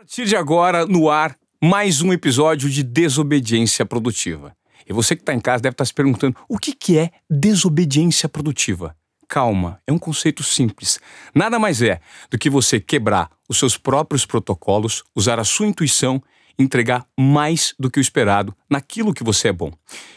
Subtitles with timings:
[0.00, 4.56] partir de agora, no ar, mais um episódio de Desobediência Produtiva.
[4.88, 8.26] E você que está em casa deve estar se perguntando: o que, que é desobediência
[8.26, 8.96] produtiva?
[9.28, 10.98] Calma, é um conceito simples.
[11.34, 12.00] Nada mais é
[12.30, 16.22] do que você quebrar os seus próprios protocolos, usar a sua intuição
[16.58, 19.70] entregar mais do que o esperado naquilo que você é bom.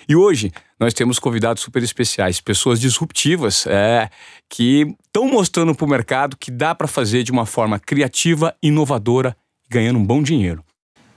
[0.07, 4.09] E hoje nós temos convidados super especiais, pessoas disruptivas, é,
[4.49, 9.35] que estão mostrando para o mercado que dá para fazer de uma forma criativa, inovadora
[9.69, 10.63] ganhando um bom dinheiro.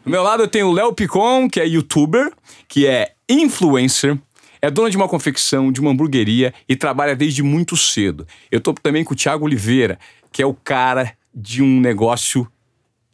[0.05, 2.33] Do meu lado eu tenho o Léo Picon, que é youtuber,
[2.69, 4.17] que é influencer,
[4.63, 8.27] é dono de uma confecção, de uma hamburgueria e trabalha desde muito cedo.
[8.51, 9.99] Eu estou também com o Thiago Oliveira,
[10.33, 12.47] que é o cara de um negócio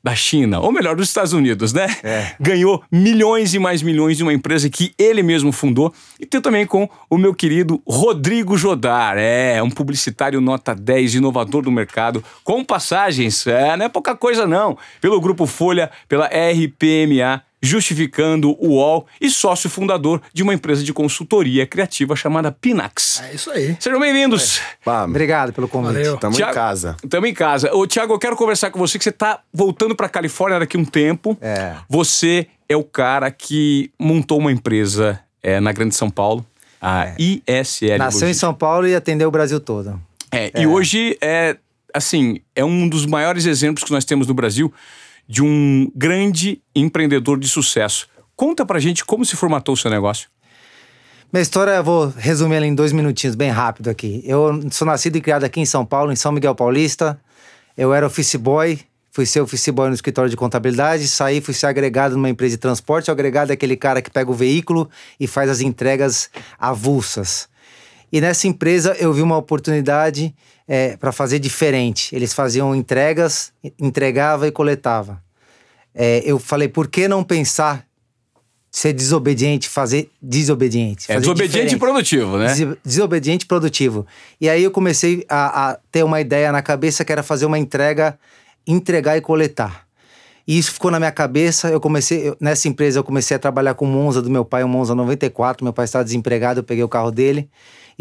[0.03, 1.87] da China, ou melhor, dos Estados Unidos, né?
[2.03, 2.35] É.
[2.41, 5.95] Ganhou milhões e mais milhões de uma empresa que ele mesmo fundou.
[6.19, 11.63] E tem também com o meu querido Rodrigo Jodar, é um publicitário nota 10, inovador
[11.63, 17.43] do mercado, com passagens, é, não é pouca coisa não, pelo Grupo Folha, pela RPMA
[17.63, 23.23] justificando o UOL e sócio fundador de uma empresa de consultoria criativa chamada Pinax.
[23.23, 23.77] É isso aí.
[23.79, 24.61] Sejam bem-vindos.
[24.85, 24.91] É.
[25.05, 26.09] Obrigado pelo convite.
[26.09, 26.97] Estamos em casa.
[27.03, 27.73] Estamos em casa.
[27.73, 30.81] Ô, Tiago, eu quero conversar com você que você está voltando para Califórnia daqui a
[30.81, 31.39] um tempo.
[31.41, 31.77] É.
[31.89, 36.45] Você é o cara que montou uma empresa é, na Grande São Paulo,
[36.81, 37.17] a é.
[37.19, 37.99] ISL.
[37.99, 40.01] Nasceu em São Paulo e atendeu o Brasil todo.
[40.33, 41.57] É, é, e hoje é,
[41.95, 44.73] assim, é um dos maiores exemplos que nós temos no Brasil
[45.29, 48.09] de um grande empreendedor de sucesso.
[48.37, 50.29] Conta pra gente como se formatou o seu negócio.
[51.33, 54.23] Minha história, eu vou resumir ela em dois minutinhos, bem rápido aqui.
[54.27, 57.19] Eu sou nascido e criado aqui em São Paulo, em São Miguel Paulista.
[57.75, 58.79] Eu era office boy,
[59.11, 62.59] fui ser office boy no escritório de contabilidade, saí, fui ser agregado numa empresa de
[62.59, 63.11] transporte.
[63.11, 66.29] O agregado é aquele cara que pega o veículo e faz as entregas
[66.59, 67.49] avulsas.
[68.13, 70.35] E nessa empresa eu vi uma oportunidade
[70.73, 72.17] é, para fazer diferente.
[72.17, 75.23] Eles faziam entregas, entregava e coletava.
[75.95, 77.85] É, eu falei, por que não pensar
[78.71, 81.05] ser desobediente, fazer desobediente?
[81.13, 82.55] É fazer é desobediente produtivo, né?
[82.55, 84.07] Des desobediente produtivo.
[84.41, 87.59] E aí eu comecei a, a, ter uma ideia na cabeça que era fazer uma
[87.59, 88.19] entrega,
[88.67, 89.87] entregar e coletar.
[90.49, 91.69] E isso ficou na minha cabeça.
[91.69, 94.65] Eu comecei, eu, nessa empresa, eu comecei a trabalhar com o Monza do meu pai,
[94.65, 95.63] o Monza 94.
[95.63, 97.51] Meu pai estava desempregado, eu peguei o carro dele.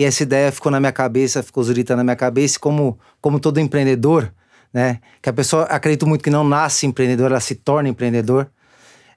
[0.02, 2.58] E essa ideia ficou na minha cabeça, ficou zurita na minha cabeça.
[2.60, 4.34] Como, como todo empreendedor,
[4.74, 5.00] né?
[5.22, 8.50] Que a pessoa, acredito muito que não nasce empreendedor, ela se torna empreendedor.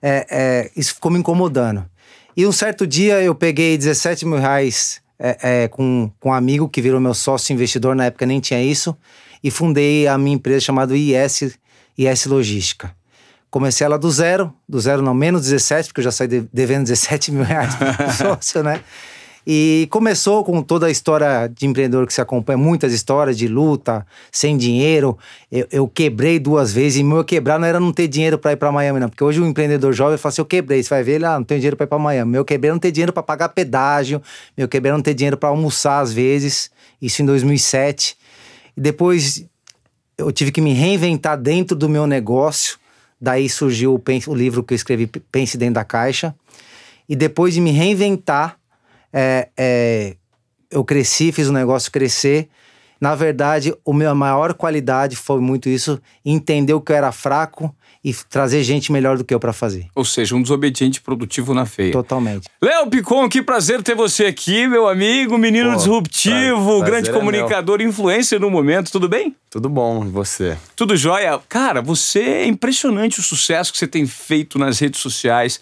[0.02, 1.86] É, é, isso ficou me incomodando.
[2.36, 6.68] E um certo dia eu peguei 17 mil reais é, é, com, com um amigo
[6.68, 8.94] que virou meu sócio investidor, na época nem tinha isso,
[9.42, 11.58] e fundei a minha empresa chamada IS,
[11.96, 12.94] IS Logística.
[13.50, 17.32] Comecei ela do zero, do zero não, menos 17, porque eu já saí devendo 17
[17.32, 18.82] mil reais para sócio, né?
[19.46, 24.06] E começou com toda a história de empreendedor que se acompanha, muitas histórias de luta,
[24.32, 25.18] sem dinheiro.
[25.52, 28.56] Eu, eu quebrei duas vezes, e meu quebrar não era não ter dinheiro para ir
[28.56, 29.08] para Miami, não.
[29.08, 31.44] Porque hoje o empreendedor jovem fala assim: eu quebrei, você vai ver, ele, ah, não
[31.44, 32.32] tenho dinheiro para ir para Miami.
[32.32, 34.22] Meu quebrei não ter dinheiro para pagar pedágio,
[34.56, 36.70] meu quebrei não ter dinheiro para almoçar às vezes.
[37.00, 38.16] Isso em 2007.
[38.76, 39.44] E depois
[40.16, 42.78] eu tive que me reinventar dentro do meu negócio.
[43.20, 46.34] Daí surgiu o, o livro que eu escrevi, Pense Dentro da Caixa.
[47.08, 48.58] E depois de me reinventar,
[49.14, 50.16] é, é,
[50.68, 52.48] eu cresci, fiz o negócio crescer.
[53.00, 57.74] Na verdade, a minha maior qualidade foi muito isso, entender o que eu era fraco
[58.02, 59.86] e trazer gente melhor do que eu para fazer.
[59.94, 61.92] Ou seja, um desobediente produtivo na feia.
[61.92, 62.48] Totalmente.
[62.60, 67.12] Léo Picon, que prazer ter você aqui, meu amigo, menino Pô, disruptivo, prazer, grande é
[67.12, 67.88] comunicador, meu.
[67.88, 69.34] influencer no momento, tudo bem?
[69.50, 70.56] Tudo bom, e você?
[70.76, 71.40] Tudo jóia.
[71.48, 75.60] Cara, você é impressionante o sucesso que você tem feito nas redes sociais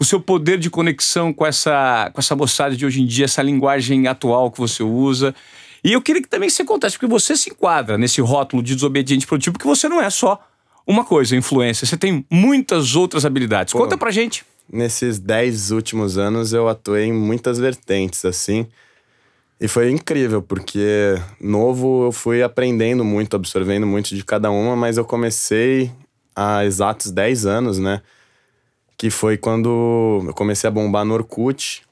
[0.00, 3.42] o seu poder de conexão com essa, com essa moçada de hoje em dia, essa
[3.42, 5.34] linguagem atual que você usa.
[5.84, 9.26] E eu queria que também você contasse, porque você se enquadra nesse rótulo de desobediente
[9.26, 10.42] produtivo, porque você não é só
[10.86, 11.86] uma coisa, influência.
[11.86, 13.72] Você tem muitas outras habilidades.
[13.74, 14.42] Pô, Conta pra gente.
[14.72, 18.66] Nesses dez últimos anos eu atuei em muitas vertentes, assim.
[19.60, 24.96] E foi incrível, porque novo eu fui aprendendo muito, absorvendo muito de cada uma, mas
[24.96, 25.90] eu comecei
[26.34, 28.00] há exatos 10 anos, né?
[29.00, 31.82] Que foi quando eu comecei a bombar no Orkut.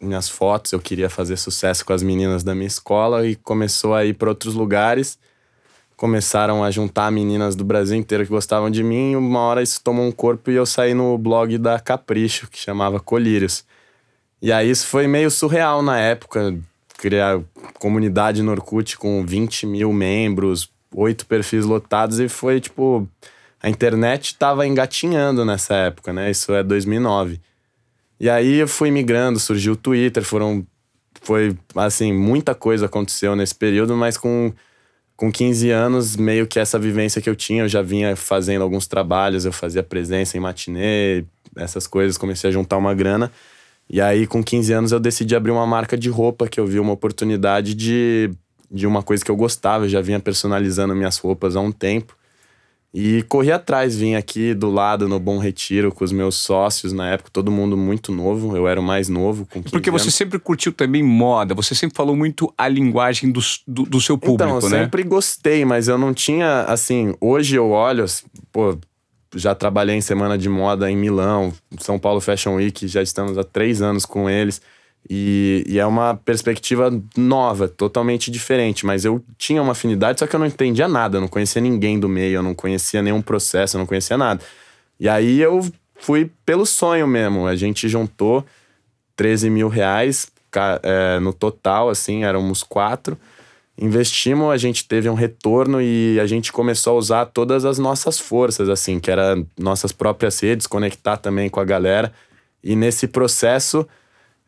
[0.00, 4.04] Minhas fotos, eu queria fazer sucesso com as meninas da minha escola e começou a
[4.04, 5.20] ir para outros lugares.
[5.96, 9.12] Começaram a juntar meninas do Brasil inteiro que gostavam de mim.
[9.12, 12.58] E uma hora isso tomou um corpo e eu saí no blog da Capricho, que
[12.58, 13.64] chamava Colírios.
[14.42, 16.58] E aí isso foi meio surreal na época.
[16.96, 17.40] Criar
[17.78, 23.08] comunidade no Orkut com 20 mil membros, oito perfis lotados e foi tipo
[23.60, 26.30] a internet estava engatinhando nessa época, né?
[26.30, 27.40] Isso é 2009.
[28.20, 30.66] E aí eu fui migrando, surgiu o Twitter, foram
[31.20, 34.52] foi assim, muita coisa aconteceu nesse período, mas com
[35.16, 38.86] com 15 anos, meio que essa vivência que eu tinha, eu já vinha fazendo alguns
[38.86, 41.24] trabalhos, eu fazia presença em matinê,
[41.56, 43.32] essas coisas, comecei a juntar uma grana.
[43.90, 46.78] E aí, com 15 anos, eu decidi abrir uma marca de roupa, que eu vi
[46.78, 48.30] uma oportunidade de,
[48.70, 52.16] de uma coisa que eu gostava, eu já vinha personalizando minhas roupas há um tempo.
[52.92, 57.10] E corri atrás, vim aqui do lado no Bom Retiro com os meus sócios na
[57.10, 59.46] época, todo mundo muito novo, eu era o mais novo.
[59.70, 60.14] Porque você anos.
[60.14, 64.42] sempre curtiu também moda, você sempre falou muito a linguagem do, do, do seu público,
[64.42, 64.84] então, eu né?
[64.84, 68.06] sempre gostei, mas eu não tinha, assim, hoje eu olho,
[68.50, 68.78] pô,
[69.34, 73.44] já trabalhei em semana de moda em Milão, São Paulo Fashion Week, já estamos há
[73.44, 74.62] três anos com eles.
[75.10, 78.84] E, e, é uma perspectiva nova, totalmente diferente.
[78.84, 81.98] Mas eu tinha uma afinidade, só que eu não entendia nada, eu não conhecia ninguém
[81.98, 84.42] do meio, eu não conhecia nenhum processo, eu não conhecia nada.
[85.00, 87.46] E aí eu fui pelo sonho mesmo.
[87.46, 88.44] A gente juntou
[89.16, 90.30] 13 mil reais
[90.82, 93.18] é, no total, assim, éramos quatro.
[93.80, 98.18] Investimos, a gente teve um retorno e a gente começou a usar todas as nossas
[98.18, 102.12] forças, assim, que era nossas próprias redes, conectar também com a galera.
[102.62, 103.86] E nesse processo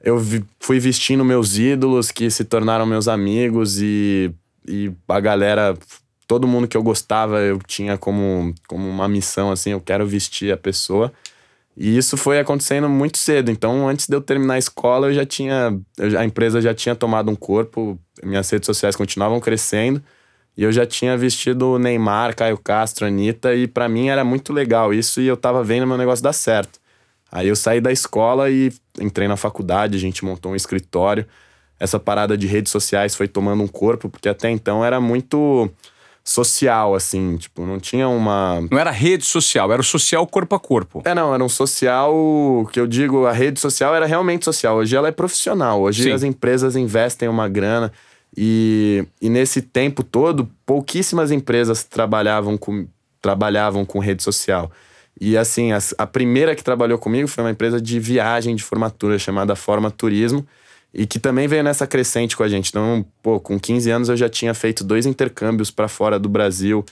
[0.02, 4.32] eu vi, fui vestindo meus ídolos que se tornaram meus amigos e,
[4.66, 5.76] e a galera,
[6.26, 10.52] todo mundo que eu gostava, eu tinha como, como uma missão assim, eu quero vestir
[10.52, 11.12] a pessoa.
[11.76, 13.50] E isso foi acontecendo muito cedo.
[13.50, 15.78] Então, antes de eu terminar a escola, eu já tinha.
[15.96, 20.02] Eu, a empresa já tinha tomado um corpo, minhas redes sociais continuavam crescendo.
[20.56, 24.92] E eu já tinha vestido Neymar, Caio Castro, Anitta, e para mim era muito legal
[24.92, 26.79] isso, e eu tava vendo meu negócio dar certo.
[27.30, 31.26] Aí eu saí da escola e entrei na faculdade, a gente montou um escritório.
[31.78, 35.70] Essa parada de redes sociais foi tomando um corpo, porque até então era muito
[36.22, 38.60] social, assim, tipo, não tinha uma.
[38.70, 41.02] Não era rede social, era o social corpo a corpo.
[41.04, 42.12] É, não, era um social
[42.72, 44.76] que eu digo, a rede social era realmente social.
[44.76, 45.80] Hoje ela é profissional.
[45.80, 46.12] Hoje Sim.
[46.12, 47.92] as empresas investem uma grana.
[48.36, 52.86] E, e nesse tempo todo, pouquíssimas empresas trabalhavam com,
[53.20, 54.70] trabalhavam com rede social.
[55.20, 59.18] E assim, a, a, primeira que trabalhou comigo foi uma empresa de viagem de formatura
[59.18, 60.46] chamada Forma Turismo
[60.94, 62.70] e que também veio nessa crescente com a gente.
[62.70, 66.82] Então, pô, com 15 anos eu já tinha feito dois intercâmbios para fora do Brasil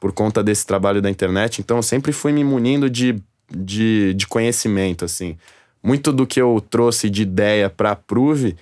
[0.00, 1.60] por conta desse trabalho da internet.
[1.60, 5.36] Então, eu sempre fui me munindo de, de, de conhecimento, assim.
[5.82, 8.56] Muito do que eu trouxe de ideia para a Prove,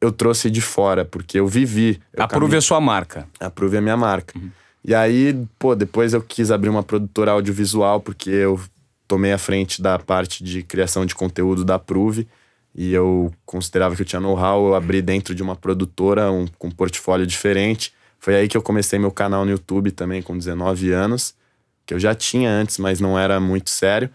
[0.00, 2.00] eu trouxe de fora, porque eu vivi.
[2.12, 3.28] Eu a Prove é sua marca.
[3.38, 4.36] A Prove é minha marca.
[4.36, 4.50] Uhum.
[4.84, 8.60] E aí, pô, depois eu quis abrir uma produtora audiovisual, porque eu
[9.06, 12.26] tomei a frente da parte de criação de conteúdo da Prove.
[12.74, 16.68] E eu considerava que eu tinha know-how, eu abri dentro de uma produtora um, com
[16.68, 17.92] um portfólio diferente.
[18.18, 21.34] Foi aí que eu comecei meu canal no YouTube também, com 19 anos,
[21.84, 24.10] que eu já tinha antes, mas não era muito sério.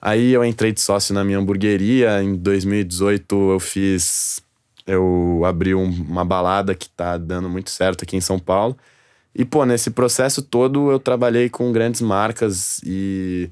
[0.00, 2.22] Aí eu entrei de sócio na minha hamburgueria.
[2.22, 4.42] Em 2018 eu fiz.
[4.86, 8.76] Eu abri um, uma balada que tá dando muito certo aqui em São Paulo.
[9.34, 13.48] E, pô, nesse processo todo eu trabalhei com grandes marcas e,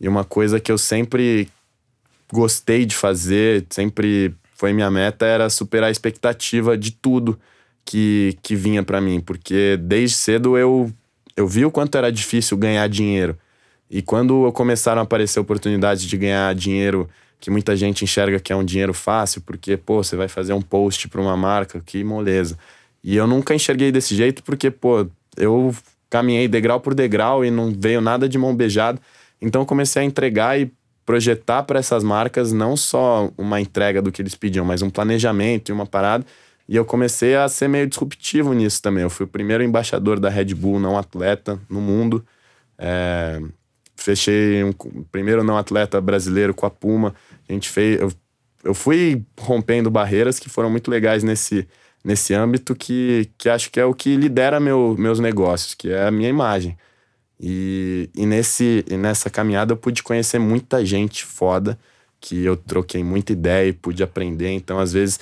[0.00, 1.48] e uma coisa que eu sempre
[2.32, 7.38] gostei de fazer, sempre foi minha meta, era superar a expectativa de tudo
[7.84, 9.20] que, que vinha para mim.
[9.20, 10.90] Porque desde cedo eu,
[11.36, 13.36] eu vi o quanto era difícil ganhar dinheiro.
[13.90, 17.08] E quando começaram a aparecer oportunidades de ganhar dinheiro
[17.38, 20.62] que muita gente enxerga que é um dinheiro fácil, porque, pô, você vai fazer um
[20.62, 22.56] post para uma marca, que moleza.
[23.02, 25.74] E eu nunca enxerguei desse jeito porque, pô, eu
[26.10, 29.00] caminhei degrau por degrau e não veio nada de mão beijada.
[29.40, 30.72] Então comecei a entregar e
[31.04, 35.70] projetar para essas marcas não só uma entrega do que eles pediam, mas um planejamento
[35.70, 36.24] e uma parada.
[36.68, 39.02] E eu comecei a ser meio disruptivo nisso também.
[39.02, 42.24] Eu fui o primeiro embaixador da Red Bull não atleta no mundo.
[42.78, 43.40] É,
[43.96, 44.72] fechei um
[45.10, 47.14] primeiro não atleta brasileiro com a Puma.
[47.48, 48.00] A gente fez.
[48.00, 48.12] Eu,
[48.64, 51.66] eu fui rompendo barreiras que foram muito legais nesse,
[52.04, 56.06] nesse âmbito que, que acho que é o que lidera meu, meus negócios, que é
[56.06, 56.76] a minha imagem.
[57.40, 61.78] E, e, nesse, e nessa caminhada eu pude conhecer muita gente foda,
[62.20, 64.50] que eu troquei muita ideia e pude aprender.
[64.50, 65.18] Então, às vezes,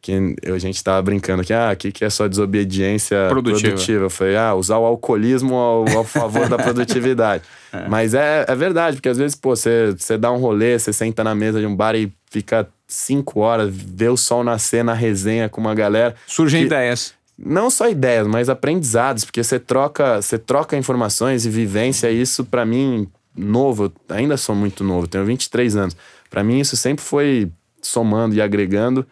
[0.00, 0.12] que
[0.46, 3.68] a gente tava brincando que, ah, o que, que é só desobediência produtiva.
[3.68, 4.04] produtiva?
[4.06, 7.44] Eu falei, ah, usar o alcoolismo ao, ao favor da produtividade.
[7.72, 7.86] É.
[7.86, 11.36] Mas é, é verdade, porque às vezes, pô, você dá um rolê, você senta na
[11.36, 15.60] mesa de um bar e fica cinco horas, vê o sol nascer na resenha com
[15.60, 16.14] uma galera.
[16.26, 17.14] Surgem que, ideias.
[17.38, 22.44] Não só ideias, mas aprendizados, porque você troca, você troca informações e vivência, e isso
[22.44, 25.96] para mim, novo, ainda sou muito novo, tenho 23 anos.
[26.28, 29.06] Para mim isso sempre foi somando e agregando.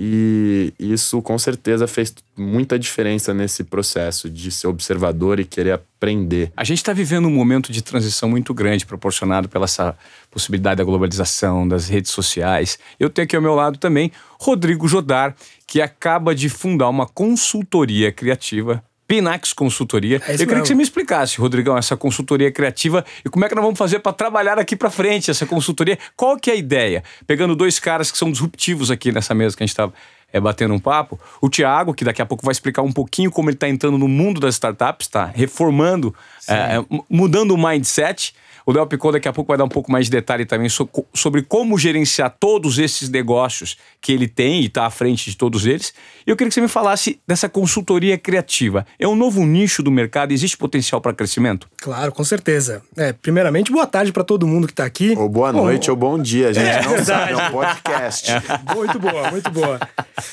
[0.00, 6.52] E isso com certeza fez muita diferença nesse processo de ser observador e querer aprender.
[6.56, 9.98] A gente está vivendo um momento de transição muito grande, proporcionado pela essa
[10.30, 12.78] possibilidade da globalização, das redes sociais.
[13.00, 15.34] Eu tenho aqui ao meu lado também Rodrigo Jodar,
[15.66, 20.16] que acaba de fundar uma consultoria criativa Pinax Consultoria.
[20.16, 20.62] É Eu queria mesmo.
[20.62, 24.00] que você me explicasse, Rodrigão, essa consultoria criativa e como é que nós vamos fazer
[24.00, 25.98] para trabalhar daqui para frente essa consultoria.
[26.14, 27.02] Qual que é a ideia?
[27.26, 29.90] Pegando dois caras que são disruptivos aqui nessa mesa que a gente está
[30.32, 31.18] é, batendo um papo.
[31.40, 34.08] O Tiago, que daqui a pouco vai explicar um pouquinho como ele está entrando no
[34.08, 36.14] mundo das startups, está reformando,
[36.46, 38.34] é, é, mudando o mindset.
[38.66, 40.86] O Léo Picon daqui a pouco vai dar um pouco mais de detalhe também so-
[41.14, 45.64] sobre como gerenciar todos esses negócios que ele tem e está à frente de todos
[45.64, 45.94] eles.
[46.26, 48.86] E eu queria que você me falasse dessa consultoria criativa.
[48.98, 50.32] É um novo nicho do mercado?
[50.32, 51.66] Existe potencial para crescimento?
[51.80, 52.82] Claro, com certeza.
[52.94, 55.14] É, primeiramente, boa tarde para todo mundo que tá aqui.
[55.16, 57.48] Ou boa noite ou bom dia, a gente É não sabe, é verdade.
[57.48, 58.26] um podcast.
[58.76, 59.80] Muito boa, muito boa.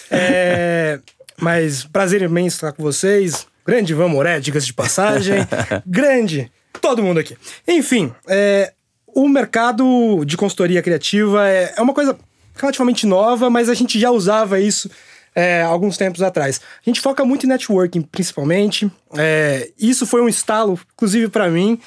[0.10, 1.00] É,
[1.38, 3.48] mas prazer imenso estar com vocês.
[3.66, 5.38] Grande Ivan Moré, diga-se de passagem.
[5.86, 6.52] Grande,
[6.82, 7.36] todo mundo aqui.
[7.68, 8.74] Enfim, é,
[9.08, 12.18] o mercado de consultoria criativa é, é uma coisa
[12.56, 14.90] relativamente nova, mas a gente já usava isso
[15.34, 16.62] é, alguns tempos atrás.
[16.86, 18.90] A gente foca muito em networking, principalmente.
[19.18, 21.80] É, isso foi um estalo, inclusive para mim,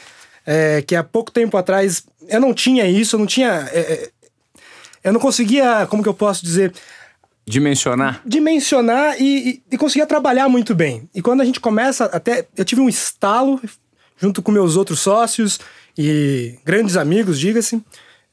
[0.47, 3.69] é, que há pouco tempo atrás eu não tinha isso, eu não tinha.
[3.73, 4.11] é,
[5.03, 6.73] eu não conseguia, como que eu posso dizer,
[7.49, 8.23] Dimensionar?
[8.25, 11.09] dimensionar e, e, e conseguia trabalhar muito bem.
[11.15, 13.61] E quando a gente começa, até eu tive um estalo
[14.17, 15.59] junto com meus outros sócios
[15.97, 17.83] e grandes amigos, diga-se.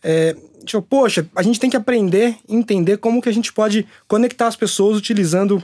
[0.04, 4.48] É, tipo, poxa, a gente tem que aprender, entender como que a gente pode conectar
[4.48, 5.64] as pessoas utilizando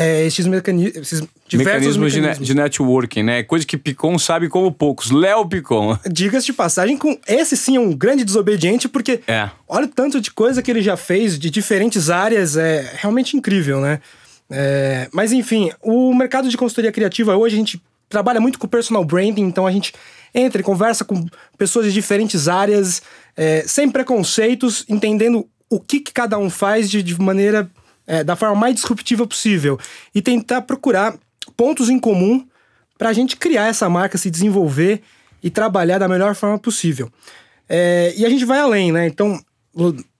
[0.00, 2.46] é, esses, mecani esses diversos Mecanismos, de ne- mecanismos.
[2.48, 3.42] De, networking, né?
[3.42, 5.10] Coisa que Picon sabe como poucos.
[5.10, 5.98] Léo Picon.
[6.10, 9.50] Diga-se de passagem, com esse sim é um grande desobediente, porque É.
[9.68, 13.80] olha o tanto de coisa que ele já fez de diferentes áreas, é realmente incrível,
[13.80, 14.00] né?
[14.50, 19.04] É, mas enfim, o mercado de consultoria criativa hoje a gente trabalha muito com personal
[19.04, 19.92] branding, então a gente
[20.34, 21.24] entra e conversa com
[21.56, 23.00] pessoas de diferentes áreas,
[23.36, 27.70] é, sem preconceitos, entendendo o que, que cada um faz de, de maneira
[28.10, 29.78] é, da forma mais disruptiva possível
[30.12, 31.16] e tentar procurar
[31.56, 32.44] pontos em comum
[32.98, 35.00] para a gente criar essa marca, se desenvolver
[35.40, 37.08] e trabalhar da melhor forma possível.
[37.68, 39.06] É, e a gente vai além, né?
[39.06, 39.40] Então,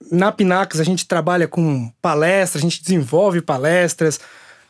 [0.09, 4.21] na Pinax a gente trabalha com palestras, a gente desenvolve palestras,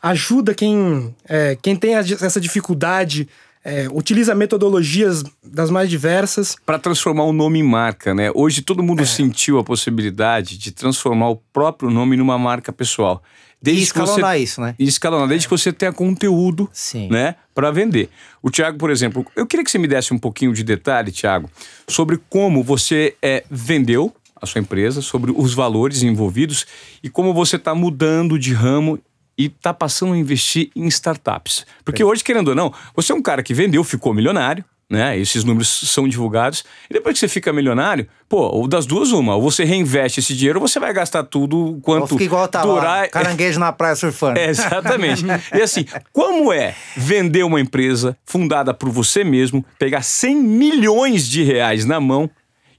[0.02, 3.28] ajuda quem, é, quem tem essa dificuldade,
[3.64, 6.56] é, utiliza metodologias das mais diversas.
[6.66, 8.30] Para transformar o nome em marca, né?
[8.34, 8.86] Hoje todo É.
[8.86, 13.22] mundo sentiu a possibilidade de transformar o próprio nome numa marca pessoal.
[13.60, 14.74] E Desde que você escalonar isso, né?
[14.76, 17.08] E escalonar, desde que você tenha conteúdo Sim.
[17.08, 18.08] né, para vender.
[18.42, 21.48] O Thiago, por exemplo, eu queria que você me desse um pouquinho de detalhe, Thiago,
[21.86, 26.66] sobre como você é, vendeu a sua empresa, sobre os valores envolvidos
[27.00, 28.98] e como você está mudando de ramo
[29.36, 31.66] e está passando a investir em startups.
[31.84, 35.18] Porque hoje, querendo ou não, você é um cara que vendeu, ficou milionário, né?
[35.18, 36.64] Esses números são divulgados.
[36.90, 40.36] E depois que você fica milionário, pô, ou das duas, uma, ou você reinveste esse
[40.36, 43.08] dinheiro, ou você vai gastar tudo quanto fica igual tá lá, durar.
[43.10, 44.38] caranguejo na praia surfando.
[44.38, 45.24] É, exatamente.
[45.54, 51.42] e assim, como é vender uma empresa fundada por você mesmo, pegar 100 milhões de
[51.42, 52.28] reais na mão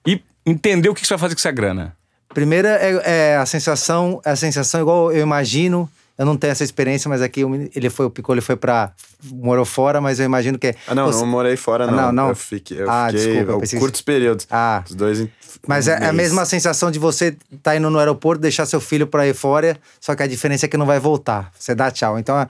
[0.06, 1.98] e entender o que você vai fazer com essa grana?
[2.32, 5.90] Primeiro é, é a sensação, é a sensação igual eu imagino.
[6.18, 7.42] Eu não tenho essa experiência, mas aqui
[7.76, 8.92] ele foi, o Picô, ele foi pra.
[9.32, 10.76] morou fora, mas eu imagino que.
[10.88, 11.96] Ah, não, você- não morei fora, não.
[11.96, 12.30] Não, não.
[12.30, 14.48] Eu fiquei, eu Ah, fiquei desculpa, eu pensei curtos períodos.
[14.52, 14.84] Ah.
[14.88, 15.32] Os dois em
[15.68, 19.08] Mas é, é a mesma sensação de você tá indo no aeroporto, deixar seu filho
[19.08, 21.52] pra ir fora, só que a diferença é que não vai voltar.
[21.58, 22.20] Você dá tchau.
[22.20, 22.48] Então é,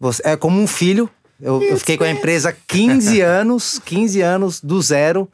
[0.00, 1.08] você- é como um filho.
[1.40, 5.28] Eu, eu fiquei com a empresa 15 anos, 15 anos do zero.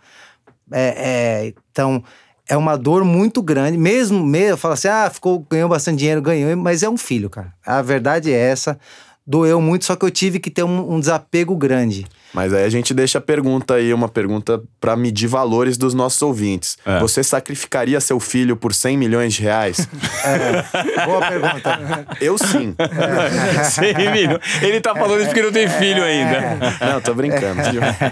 [0.73, 2.03] É, é, então,
[2.51, 3.79] é uma dor muito grande.
[3.79, 7.55] Mesmo, mesmo, fala assim, ah, ficou, ganhou bastante dinheiro, ganhou, mas é um filho, cara.
[7.65, 8.77] A verdade é essa.
[9.25, 12.05] Doeu muito, só que eu tive que ter um, um desapego grande.
[12.35, 16.21] Mas aí a gente deixa a pergunta aí, uma pergunta pra medir valores dos nossos
[16.23, 16.77] ouvintes.
[16.85, 16.99] É.
[16.99, 19.87] Você sacrificaria seu filho por 100 milhões de reais?
[20.23, 22.07] É, boa pergunta.
[22.21, 22.75] Eu sim.
[23.71, 24.39] Sim, menino.
[24.61, 26.59] Ele tá falando isso porque não tem filho ainda.
[26.81, 27.63] Não, tô brincando.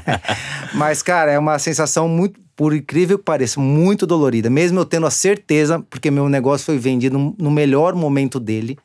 [0.73, 4.51] Mas, cara, é uma sensação muito, por incrível que pareça, muito dolorida.
[4.51, 8.77] Mesmo eu tendo a certeza, porque meu negócio foi vendido no melhor momento dele.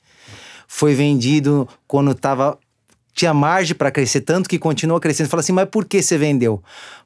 [0.68, 2.56] Foi vendido quando tava.
[3.16, 5.28] Tinha margem para crescer, tanto que continua crescendo.
[5.28, 6.62] Fala assim, mas por que você vendeu?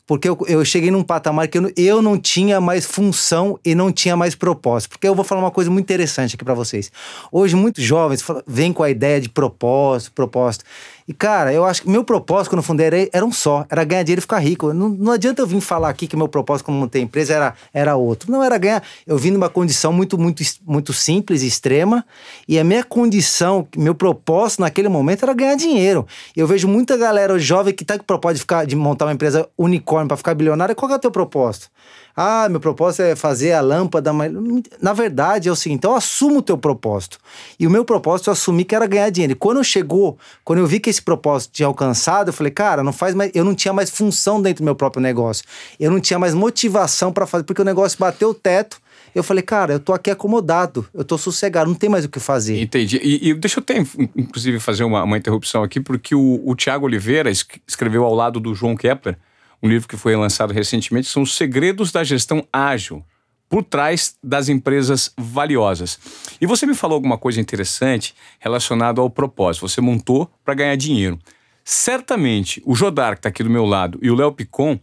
[0.05, 3.89] Porque eu, eu cheguei num patamar que eu, eu não tinha mais função e não
[3.89, 4.91] tinha mais propósito.
[4.91, 6.91] Porque eu vou falar uma coisa muito interessante aqui para vocês.
[7.31, 10.65] Hoje, muitos jovens falam- vêm com a ideia de propósito, propósito.
[11.07, 13.83] E, cara, eu acho que meu propósito quando eu fundei era, era um só: era
[13.85, 14.73] ganhar dinheiro e ficar rico.
[14.73, 17.53] Não, não adianta eu vir falar aqui que meu propósito quando montei a empresa era,
[17.73, 18.29] era outro.
[18.29, 18.83] Não era ganhar.
[19.05, 22.05] Eu vim numa condição muito, muito, muito simples extrema.
[22.45, 26.05] E a minha condição, meu propósito naquele momento era ganhar dinheiro.
[26.35, 29.47] Eu vejo muita galera jovem que tá com propósito de, ficar, de montar uma empresa
[29.57, 31.69] unicórnio para ficar bilionário, qual é o teu propósito?
[32.19, 34.11] Ah, meu propósito é fazer a lâmpada.
[34.11, 34.33] Mas...
[34.81, 37.19] Na verdade, é o seguinte: então eu assumo o teu propósito.
[37.59, 39.33] E o meu propósito eu assumi que era ganhar dinheiro.
[39.33, 42.91] E quando chegou, quando eu vi que esse propósito tinha alcançado, eu falei, cara, não
[42.91, 43.29] faz mais.
[43.35, 45.45] Eu não tinha mais função dentro do meu próprio negócio.
[45.79, 48.81] Eu não tinha mais motivação para fazer, porque o negócio bateu o teto.
[49.13, 52.19] Eu falei, cara, eu tô aqui acomodado, eu tô sossegado, não tem mais o que
[52.19, 52.59] fazer.
[52.61, 52.99] Entendi.
[53.01, 53.77] E, e deixa eu até,
[54.15, 58.53] inclusive, fazer uma, uma interrupção aqui, porque o, o Tiago Oliveira escreveu ao lado do
[58.53, 59.17] João Kepler
[59.61, 63.03] um livro que foi lançado recentemente, são os segredos da gestão ágil
[63.49, 65.99] por trás das empresas valiosas.
[66.39, 69.67] E você me falou alguma coisa interessante relacionada ao propósito.
[69.67, 71.17] Você montou para ganhar dinheiro.
[71.63, 74.79] Certamente, o Jodar, que está aqui do meu lado, e o Léo Picon,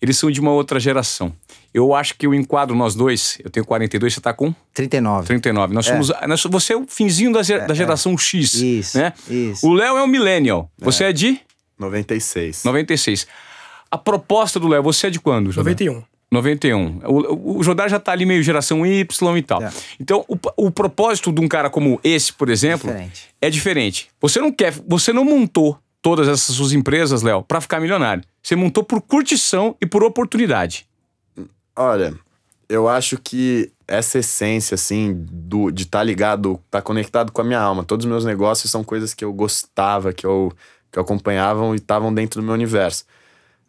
[0.00, 1.32] eles são de uma outra geração.
[1.74, 4.54] Eu acho que eu enquadro nós dois, eu tenho 42, você está com?
[4.72, 5.26] 39.
[5.26, 5.74] 39.
[5.74, 6.26] Nós somos, é.
[6.26, 8.16] nós, você é o finzinho da, da é, geração é.
[8.16, 8.54] X.
[8.54, 9.12] Isso, né?
[9.28, 9.66] isso.
[9.66, 10.70] O Léo é o millennial.
[10.78, 11.40] Você é, é de?
[11.78, 12.64] 96.
[12.64, 13.26] 96.
[13.90, 15.72] A proposta do Léo, você é de quando, Jodar?
[15.72, 16.02] 91.
[16.30, 17.00] 91.
[17.06, 19.62] O, o Jodar já está ali meio geração Y e tal.
[19.62, 19.72] É.
[19.98, 23.28] Então, o, o propósito de um cara como esse, por exemplo, diferente.
[23.40, 24.08] é diferente.
[24.20, 28.22] Você não quer, você não montou todas essas suas empresas, Léo, para ficar milionário.
[28.42, 30.86] Você montou por curtição e por oportunidade.
[31.74, 32.14] Olha,
[32.68, 37.40] eu acho que essa essência, assim, do, de estar tá ligado, estar tá conectado com
[37.40, 37.84] a minha alma.
[37.84, 40.52] Todos os meus negócios são coisas que eu gostava, que eu,
[40.92, 43.04] que eu acompanhavam e estavam dentro do meu universo.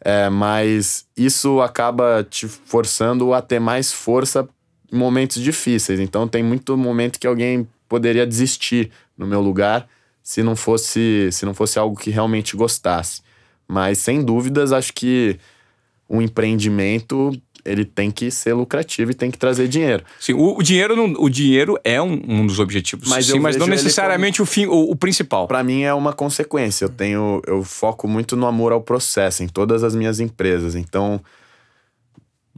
[0.02, 4.48] É, mas isso acaba te forçando a ter mais força
[4.92, 6.00] em momentos difíceis.
[6.00, 9.88] Então tem muito momento que alguém poderia desistir no meu lugar
[10.24, 13.22] se não fosse se não fosse algo que realmente gostasse.
[13.68, 15.38] Mas sem dúvidas acho que
[16.10, 17.32] um empreendimento
[17.66, 20.04] ele tem que ser lucrativo e tem que trazer dinheiro.
[20.20, 23.56] Sim, o, o dinheiro, não, o dinheiro é um, um dos objetivos, mas sim, mas
[23.58, 25.48] não necessariamente como, o fim, o, o principal.
[25.48, 26.86] Para mim é uma consequência.
[26.86, 30.76] Eu tenho, eu foco muito no amor ao processo em todas as minhas empresas.
[30.76, 31.22] Então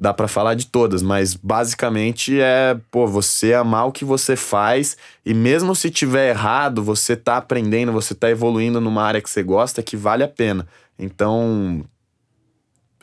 [0.01, 4.97] dá para falar de todas, mas basicamente é, pô, você amar o que você faz
[5.23, 9.43] e mesmo se tiver errado, você tá aprendendo, você tá evoluindo numa área que você
[9.43, 10.67] gosta, que vale a pena.
[10.97, 11.83] Então,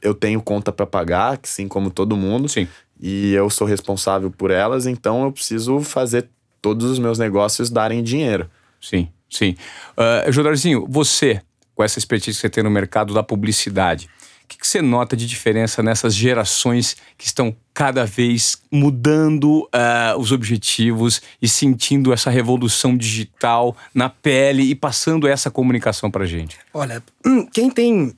[0.03, 2.49] eu tenho conta para pagar, assim como todo mundo.
[2.49, 2.69] Sim.
[3.01, 6.29] E eu sou responsável por elas, então eu preciso fazer
[6.61, 8.51] todos os meus negócios darem dinheiro.
[8.81, 9.57] Sim, sim.
[9.97, 11.41] Uh, Jodarzinho, você,
[11.75, 14.09] com essa expertise que você tem no mercado da publicidade,
[14.45, 20.19] o que, que, você nota de diferença nessas gerações que estão cada vez mudando uh,
[20.19, 26.57] os objetivos e sentindo essa revolução digital na pele e passando essa comunicação para gente?
[26.73, 27.03] Olha,
[27.53, 28.15] quem tem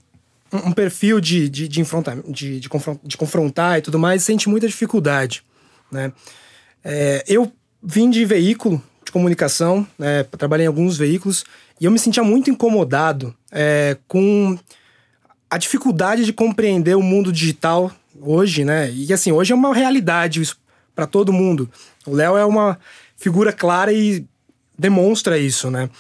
[0.53, 1.83] um perfil de, de, de,
[2.29, 5.43] de, de, confrontar, de confrontar e tudo mais, sente muita dificuldade.
[5.91, 6.13] Né?
[6.85, 11.45] É, eu vim de veículo de comunicação, né, trabalhei em alguns veículos,
[11.81, 14.59] e eu me sentia muito incomodado é, com
[15.49, 18.91] a dificuldade de compreender o mundo digital hoje, né?
[18.93, 20.41] E assim, hoje é uma realidade
[20.95, 21.69] para todo mundo.
[22.07, 22.79] O Léo é uma
[23.17, 24.25] figura clara e
[24.79, 25.91] demonstra isso, né?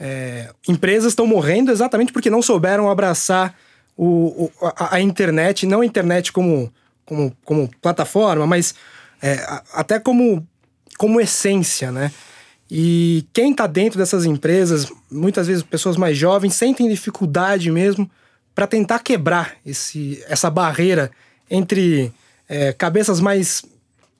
[0.00, 3.56] É, empresas estão morrendo exatamente porque não souberam abraçar
[3.98, 6.72] o, o a, a, internet, não a internet como,
[7.04, 8.72] como, como plataforma, mas
[9.20, 10.46] é, a, até como,
[10.96, 12.12] como essência, né?
[12.70, 18.08] E quem está dentro dessas empresas, muitas vezes pessoas mais jovens, sentem dificuldade mesmo
[18.54, 21.10] para tentar quebrar esse, essa barreira
[21.50, 22.12] entre
[22.48, 23.64] é, cabeças mais.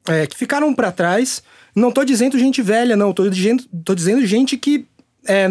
[0.08, 1.42] É, que ficaram para trás.
[1.74, 3.10] Não estou dizendo gente velha, não.
[3.10, 4.86] Estou dizendo, tô dizendo gente que
[5.26, 5.48] é,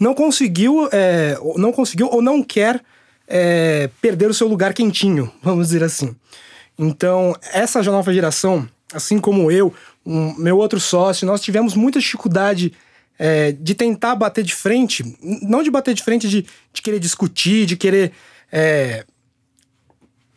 [0.00, 2.82] não conseguiu, é, não conseguiu ou não quer
[3.26, 6.14] é, perder o seu lugar quentinho, vamos dizer assim.
[6.78, 9.72] Então, essa nova geração, assim como eu,
[10.04, 12.72] um, meu outro sócio, nós tivemos muita dificuldade
[13.18, 17.64] é, de tentar bater de frente, não de bater de frente, de, de querer discutir,
[17.64, 18.12] de querer
[18.52, 19.04] é,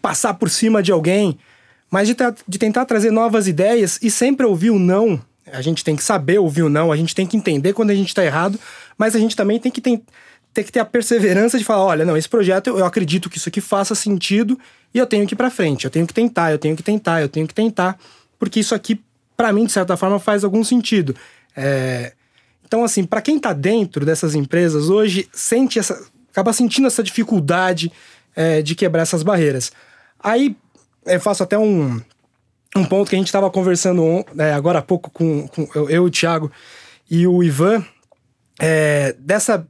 [0.02, 1.38] passar por cima de alguém,
[1.90, 2.16] mas de,
[2.48, 5.20] de tentar trazer novas ideias e sempre ouvir o não.
[5.52, 7.96] A gente tem que saber ouvir o não, a gente tem que entender quando a
[7.96, 8.60] gente está errado,
[8.98, 10.06] mas a gente também tem que tentar
[10.58, 13.48] ter que ter a perseverança de falar: olha, não, esse projeto eu, acredito que isso
[13.48, 14.60] aqui faça sentido
[14.92, 17.22] e eu tenho que ir para frente, eu tenho que tentar, eu tenho que tentar,
[17.22, 18.00] eu tenho que tentar,
[18.40, 19.00] porque isso aqui,
[19.36, 21.16] para mim, de certa forma, faz algum sentido.
[21.56, 22.14] É...
[22.66, 26.04] Então, assim, para quem tá dentro dessas empresas hoje, sente essa.
[26.32, 27.92] acaba sentindo essa dificuldade
[28.36, 29.72] é, de quebrar essas barreiras.
[30.20, 30.56] Aí
[31.06, 32.02] eu faço até um,
[32.76, 36.04] um ponto que a gente estava conversando é, agora há pouco com, com eu, eu,
[36.04, 36.52] o Thiago
[37.10, 37.86] e o Ivan,
[38.60, 39.66] é, dessa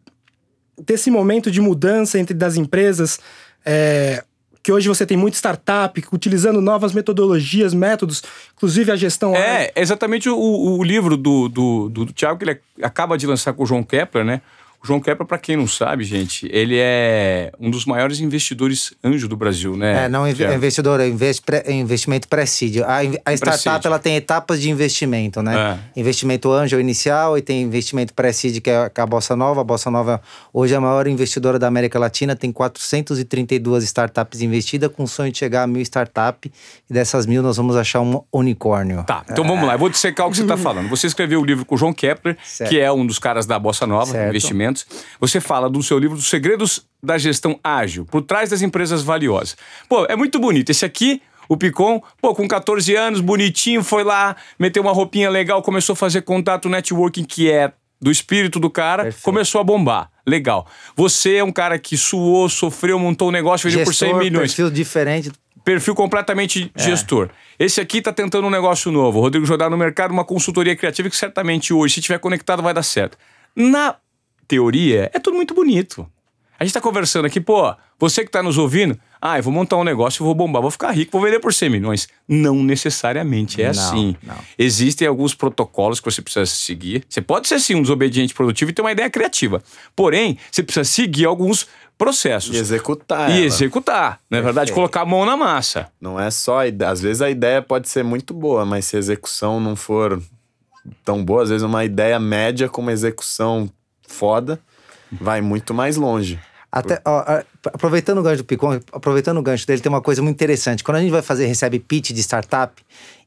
[0.78, 3.20] desse momento de mudança entre das empresas,
[3.66, 4.24] é,
[4.62, 8.22] que hoje você tem muita startup utilizando novas metodologias, métodos,
[8.56, 9.36] inclusive a gestão.
[9.36, 13.54] É, exatamente o, o livro do, do, do, do Thiago que ele acaba de lançar
[13.54, 14.42] com o João Kepler, né?
[14.88, 19.36] João Kepler, para quem não sabe, gente, ele é um dos maiores investidores anjo do
[19.36, 20.06] Brasil, né?
[20.06, 20.54] É, não é Tiago?
[20.56, 22.78] investidor, é invest, é investimento pré-seed.
[22.86, 25.80] A, in- a startup ela tem etapas de investimento, né?
[25.96, 29.62] Investimento anjo inicial e tem investimento pré-seed, que é a Bossa Nova.
[29.62, 30.22] A Bossa Nova
[30.54, 35.32] hoje é a maior investidora da América Latina, tem 432 startups investidas, com o sonho
[35.32, 36.52] de chegar a mil startups.
[36.90, 39.04] E dessas mil nós vamos achar um unicórnio.
[39.04, 40.88] Tá, então vamos lá, eu vou dissecar o que você está falando.
[40.90, 42.70] Você escreveu o livro com o João Kepler, Certo.
[42.70, 44.32] que é um dos caras da Bossa Nova, Certo.
[45.20, 49.56] Você fala do seu livro dos segredos da gestão ágil, por trás das empresas valiosas.
[49.88, 50.70] Pô, é muito bonito.
[50.70, 55.62] Esse aqui, o Picon, pô, com 14 anos, bonitinho, foi lá, meteu uma roupinha legal,
[55.62, 59.24] começou a fazer contato networking, que é do espírito do cara, Perfeito.
[59.24, 60.12] começou a bombar.
[60.26, 60.68] Legal.
[60.96, 64.52] Você é um cara que suou, sofreu, montou um negócio, vendeu por 100 Gestor, milhões
[64.54, 65.32] perfil diferente.
[65.64, 66.84] perfil completamente É.
[66.84, 67.30] gestor.
[67.58, 69.20] Esse aqui tá tentando um negócio novo.
[69.20, 72.84] Rodrigo Jordão no mercado, uma consultoria criativa que certamente hoje, se tiver conectado, vai dar
[72.84, 73.18] certo.
[73.56, 73.96] Na
[74.48, 76.08] teoria, é tudo muito bonito.
[76.60, 79.78] A gente tá conversando aqui, pô, você que tá nos ouvindo, ah, eu vou montar
[79.78, 82.08] um negócio, eu vou bombar, vou ficar rico, vou vender por 100 milhões.
[82.28, 84.16] Não necessariamente é Não, assim.
[84.24, 84.36] não.
[84.58, 87.04] Existem alguns protocolos que você precisa seguir.
[87.08, 89.62] Você pode ser sim um desobediente produtivo e ter uma ideia criativa.
[89.96, 92.56] Porém, você precisa seguir alguns processos.
[92.56, 93.30] E executar.
[93.30, 93.46] E ela.
[93.46, 94.20] executar.
[94.28, 94.76] Na verdade, Perfeito.
[94.76, 95.92] colocar a mão na massa.
[96.02, 96.62] Não é só.
[96.88, 100.20] Às vezes a ideia pode ser muito boa, mas se a execução não for
[101.06, 103.70] tão boa, às vezes uma ideia média com uma execução
[104.08, 104.60] foda
[105.12, 106.40] vai muito mais longe.
[106.70, 107.24] Até, ó,
[107.66, 110.84] aproveitando o gancho do Picon, aproveitando o gancho dele, tem uma coisa muito interessante.
[110.84, 112.74] Quando a gente vai fazer, recebe pitch de startup,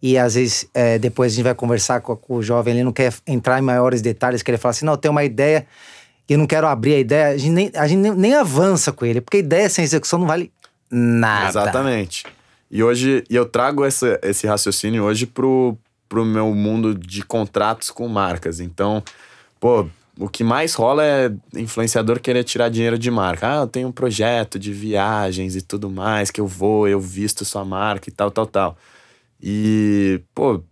[0.03, 2.93] e às vezes é, depois a gente vai conversar com, com o jovem, ele não
[2.93, 5.67] quer entrar em maiores detalhes, que ele fala assim: não, tem uma ideia
[6.31, 8.93] e eu não quero abrir a ideia, a gente, nem, a gente nem, nem avança
[8.93, 10.53] com ele, porque ideia sem execução não vale
[10.89, 11.49] nada.
[11.49, 12.25] Exatamente.
[12.71, 15.77] E hoje, e eu trago essa, esse raciocínio hoje pro,
[16.09, 18.61] pro meu mundo de contratos com marcas.
[18.61, 19.03] Então,
[19.59, 19.89] pô,
[20.21, 23.49] o que mais rola é influenciador querer tirar dinheiro de marca.
[23.51, 27.43] Ah, eu tenho um projeto de viagens e tudo mais, que eu vou, eu visto
[27.45, 28.77] sua marca e tal, tal, tal.
[29.43, 30.63] E, pô,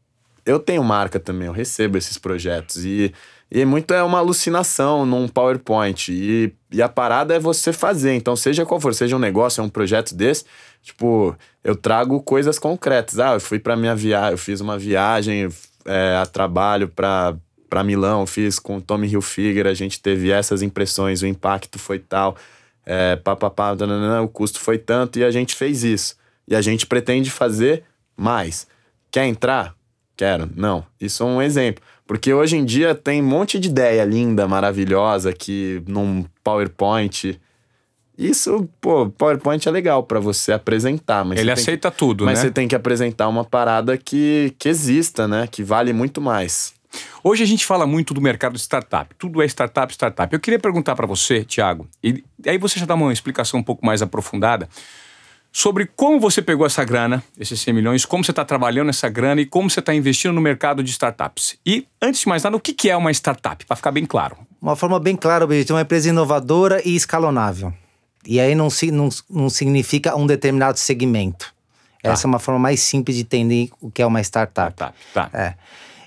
[0.44, 2.84] eu tenho marca também, eu recebo esses projetos.
[2.84, 3.12] E,
[3.50, 6.12] e muito é uma alucinação num PowerPoint.
[6.12, 8.14] E, e a parada é você fazer.
[8.14, 10.44] Então, seja qual for, seja um negócio, é um projeto desse,
[10.82, 11.34] tipo,
[11.64, 13.18] eu trago coisas concretas.
[13.18, 15.48] Ah, eu fui pra minha viagem, eu fiz uma viagem
[15.86, 17.34] é, a trabalho pra,
[17.68, 21.98] pra Milão, fiz com o Tommy Hilfiger, a gente teve essas impressões, o impacto foi
[21.98, 22.36] tal,
[22.86, 26.16] é, pá, pá, pá, dananana, o custo foi tanto e a gente fez isso.
[26.46, 27.84] E a gente pretende fazer
[28.16, 28.66] mais.
[29.10, 29.74] Quer entrar?
[30.16, 30.48] Quero.
[30.56, 30.84] Não.
[31.00, 31.82] Isso é um exemplo.
[32.06, 37.38] Porque hoje em dia tem um monte de ideia linda, maravilhosa, que num PowerPoint.
[38.16, 42.38] Isso, pô, PowerPoint é legal pra você apresentar, mas Ele tem que- aceita tudo, mas
[42.38, 42.44] né?
[42.46, 45.46] você tem que apresentar uma parada que, que exista, né?
[45.46, 46.74] Que vale muito mais.
[47.22, 49.14] Hoje a gente fala muito do mercado de startup.
[49.18, 50.32] Tudo é startup, startup.
[50.32, 53.84] Eu queria perguntar para você, Thiago, e aí você já dá uma explicação um pouco
[53.84, 54.68] mais aprofundada
[55.50, 59.40] sobre como você pegou essa grana, esses 100 milhões, como você está trabalhando essa grana
[59.40, 61.58] e como você está investindo no mercado de startups.
[61.64, 63.64] E, antes de mais nada, o que é uma startup?
[63.64, 64.36] Para ficar bem claro.
[64.60, 67.72] Uma forma bem clara, Benedito, uma empresa inovadora e escalonável.
[68.26, 71.54] E aí não, não, não significa um determinado segmento.
[72.02, 74.72] Essa é uma forma mais simples de entender o que é uma startup.
[74.72, 75.30] Startup, tá.
[75.32, 75.54] É.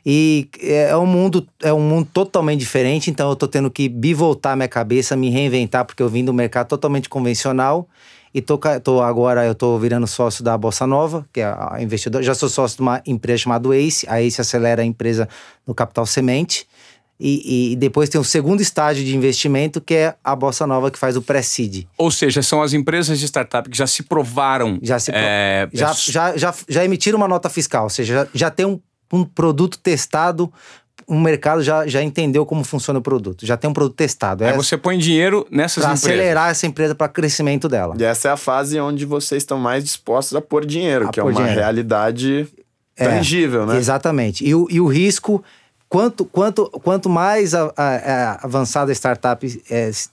[0.05, 4.55] E é um mundo é um mundo totalmente diferente, então eu tô tendo que bivoltar
[4.55, 7.87] minha cabeça, me reinventar, porque eu vim do mercado totalmente convencional
[8.33, 12.23] e tô, tô agora eu tô virando sócio da Bossa Nova, que é a investidor,
[12.23, 15.27] já sou sócio de uma empresa chamada Ace, a Ace acelera a empresa
[15.67, 16.65] no capital semente.
[17.23, 20.97] E, e depois tem o segundo estágio de investimento, que é a Bossa Nova, que
[20.97, 21.85] faz o pré-seed.
[21.95, 24.79] Ou seja, são as empresas de startup que já se provaram.
[24.81, 28.11] Já, se pro- é, já, é, já, já, já emitiram uma nota fiscal, ou seja,
[28.15, 28.79] já, já tem um,
[29.11, 30.51] um produto testado,
[31.07, 34.43] o mercado já, já entendeu como funciona o produto, já tem um produto testado.
[34.43, 36.09] Aí É você põe dinheiro nessas para empresas.
[36.19, 37.95] acelerar essa empresa para crescimento dela.
[37.99, 41.19] E essa é a fase onde vocês estão mais dispostos a pôr dinheiro, A que
[41.19, 41.59] é pôr uma dinheiro.
[41.59, 42.47] realidade
[42.95, 43.77] É, tangível, né?
[43.77, 44.45] Exatamente.
[44.45, 45.43] E o, e o risco,
[45.89, 47.95] quanto, quanto, quanto mais a, a-
[48.39, 49.45] a avançada a startup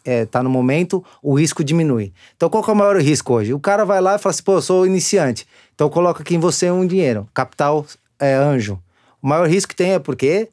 [0.05, 2.13] está no momento, o risco diminui.
[2.37, 3.53] Então, qual que é o maior risco hoje?
[3.55, 6.35] O cara vai lá e fala assim, pô, eu sou iniciante, então eu coloco aqui
[6.35, 7.87] em você um dinheiro, capital
[8.19, 8.79] é anjo.
[9.23, 10.49] O maior risco que tem é porque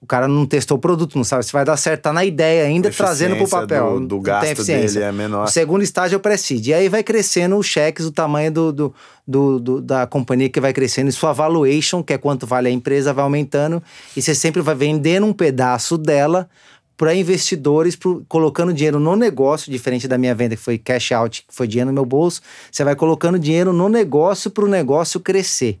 [0.00, 2.66] o cara não testou o produto, não sabe se vai dar certo, tá na ideia
[2.66, 4.00] ainda, trazendo pro papel.
[4.00, 5.44] do- do tem gasto dele é menor.
[5.44, 6.70] O segundo estágio é o.
[6.70, 8.94] E aí vai crescendo os cheques, o tamanho do, do,
[9.26, 12.70] do- do- da companhia que vai crescendo, e sua valuation, que é quanto vale a
[12.70, 13.82] empresa, vai aumentando.
[14.14, 16.48] E você sempre vai vendendo um pedaço dela
[16.98, 21.44] para investidores, pro- colocando dinheiro no negócio, diferente da minha venda, que foi cash out,
[21.48, 22.42] que foi dinheiro no meu bolso.
[22.70, 25.80] Você vai colocando dinheiro no negócio para o negócio crescer.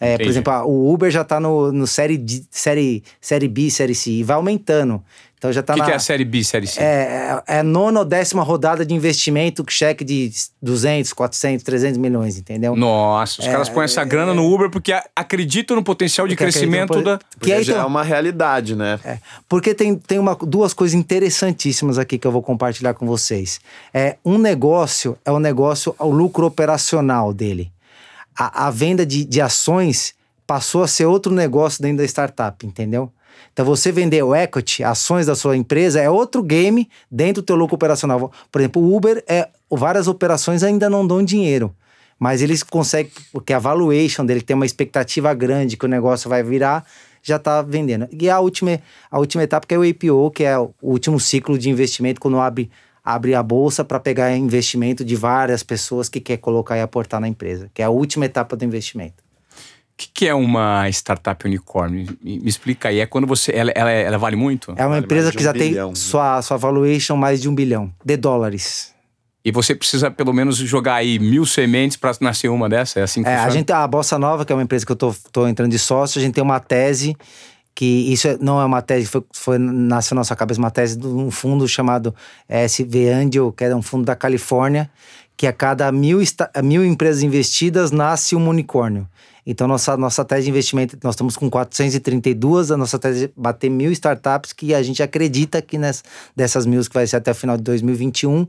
[0.00, 3.70] É, por exemplo, ah, o Uber já está no, no série, D- série, série B,
[3.70, 5.02] série C, e vai aumentando.
[5.36, 5.86] Então já tá O que, na...
[5.86, 6.78] que é a série B, série C?
[6.82, 12.38] É, é a nona ou décima rodada de investimento, cheque de 200, 400, 300 milhões,
[12.38, 12.76] entendeu?
[12.76, 16.94] Nossa, os caras põem essa grana no Uber porque acreditam no potencial de É, crescimento
[16.98, 17.18] no da.
[17.40, 19.00] Que aí já tem- é uma realidade, né?
[19.02, 19.16] É,
[19.48, 23.60] porque tem, tem uma, duas coisas interessantíssimas aqui que eu vou compartilhar com vocês.
[23.94, 27.70] É, um negócio é o negócio, o lucro operacional dele.
[28.36, 30.14] A, a venda de, de ações
[30.46, 33.12] passou a ser outro negócio dentro da startup, entendeu?
[33.52, 37.56] Então você vender o equity, ações da sua empresa, é outro game dentro do teu
[37.56, 38.32] lucro operacional.
[38.50, 41.74] Por exemplo, o Uber, é, várias operações ainda não dão dinheiro.
[42.18, 46.42] Mas eles conseguem, porque a valuation dele tem uma expectativa grande que o negócio vai
[46.42, 46.84] virar,
[47.22, 48.08] já está vendendo.
[48.12, 51.58] E a última, a última etapa que é o IPO, que é o último ciclo
[51.58, 52.70] de investimento, quando abre,
[53.04, 57.28] abre a bolsa para pegar investimento de várias pessoas que quer colocar e aportar na
[57.28, 59.22] empresa, que é a última etapa do investimento.
[59.22, 62.06] O que, que é uma startup unicórnio?
[62.22, 63.00] Me, me explica aí.
[63.00, 63.52] É quando você.
[63.54, 64.70] Ela, ela, ela vale muito?
[64.76, 65.94] É uma Vale empresa que um já bilhão, tem né?
[65.94, 68.94] sua, sua valuation mais de um bilhão de dólares.
[69.44, 73.00] E você precisa pelo menos jogar aí mil sementes para nascer uma dessa?
[73.00, 73.52] É assim que É, a funciona?
[73.58, 76.18] gente, a Bossa Nova, que é uma empresa que eu tô, tô entrando de sócio,
[76.18, 77.14] a gente tem uma tese
[77.80, 80.98] que isso é- não é uma tese foi, foi nasceu na nossa cabeça, uma tese
[80.98, 82.14] de um fundo chamado
[82.46, 84.90] SV Angel, que é um fundo da Califórnia,
[85.34, 86.18] que a cada mil,
[86.62, 89.08] mil empresas investidas nasce um unicórnio.
[89.46, 93.70] Então, nossa, nossa tese de investimento, nós estamos com 432, a nossa tese é bater
[93.70, 96.04] mil startups que a gente acredita que ness,
[96.36, 98.46] dessas mil, que vai ser até o final de 2021,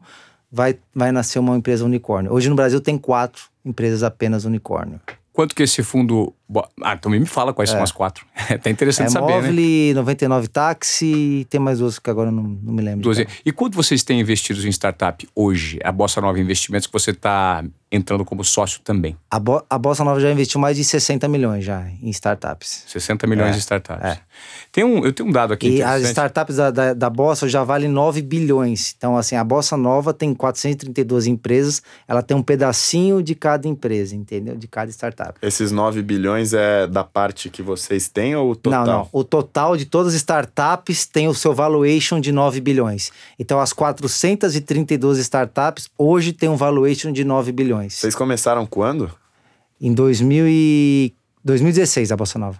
[0.51, 2.33] vai, vai nascer uma empresa unicórnio.
[2.33, 4.99] Hoje no Brasil tem quatro empresas apenas unicórnio.
[5.33, 6.33] Quanto que esse fundo.
[6.81, 8.25] Ah, também me fala quais são as quatro.
[8.61, 9.49] tá interessante É saber, né?
[9.49, 13.01] Móvel, 99 Táxi e tem mais duas que agora eu não, não me lembro.
[13.01, 13.25] Doze.
[13.45, 15.79] E quanto vocês têm investidos em startup hoje?
[15.83, 19.17] A Bossa Nova Investimentos que você está entrando como sócio também.
[19.29, 22.85] A, Bo a Bossa Nova já investiu mais de 60 milhões já em startups.
[22.87, 24.03] 60 milhões É, de startups.
[24.05, 24.19] é.
[24.71, 27.63] Tem um, eu tenho um dado aqui E as startups da, da, da Bossa já
[27.63, 28.95] valem 9 bilhões.
[28.97, 34.15] Então, assim, a Bossa Nova tem 432 empresas, ela tem um pedacinho de cada empresa,
[34.15, 34.55] entendeu?
[34.55, 35.33] De cada startup.
[35.41, 38.85] Esses 9 bilhões é da parte que vocês têm ou o total?
[38.85, 39.09] Não, não.
[39.11, 43.11] O total de todas as startups tem o seu valuation de 9 bilhões.
[43.37, 47.80] Então, as 432 startups hoje têm um valuation de 9 bilhões.
[47.89, 49.11] Vocês começaram quando?
[49.79, 51.13] Em 2000 e...
[51.43, 52.59] 2016, a Bossa Nova.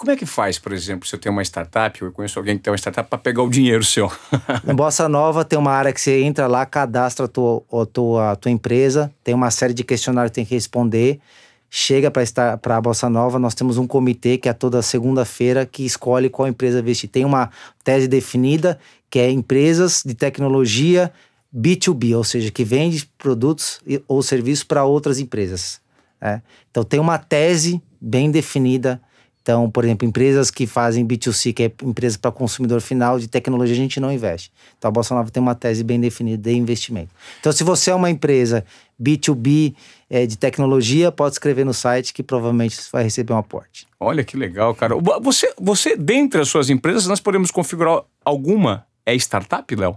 [0.00, 2.62] Como é que faz, por exemplo, se eu tenho uma startup, eu conheço alguém que
[2.62, 4.10] tem uma startup para pegar o dinheiro seu?
[4.64, 8.30] No Bossa Nova tem uma área que você entra lá, cadastra a tua, a tua,
[8.32, 11.20] a tua empresa, tem uma série de questionários que tem que responder.
[11.68, 16.30] Chega para a Bossa Nova, nós temos um comitê que é toda segunda-feira que escolhe
[16.30, 17.10] qual empresa investir.
[17.10, 17.50] Tem uma
[17.84, 18.78] tese definida
[19.10, 21.12] que é empresas de tecnologia
[21.54, 25.80] B2B, ou seja, que vende produtos ou serviços para outras empresas.
[26.20, 26.42] né?
[26.70, 29.00] Então tem uma tese bem definida.
[29.42, 33.74] Então, por exemplo, empresas que fazem B2C, que é empresa para consumidor final de tecnologia,
[33.74, 34.52] a gente não investe.
[34.78, 37.08] Então a Bolsa Nova tem uma tese bem definida de investimento.
[37.40, 38.64] Então, se você é uma empresa
[39.02, 39.74] B2B
[40.10, 43.88] eh, de tecnologia, pode escrever no site que provavelmente você vai receber um aporte.
[43.98, 44.94] Olha que legal, cara.
[45.20, 48.86] Você, você, dentre as suas empresas, nós podemos configurar alguma?
[49.06, 49.96] É startup, Léo?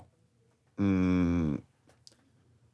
[0.79, 1.57] Hum,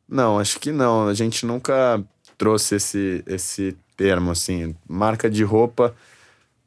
[0.08, 1.08] não, acho que não.
[1.08, 2.04] A gente nunca
[2.38, 4.76] trouxe esse, esse termo, assim.
[4.88, 5.94] Marca de roupa,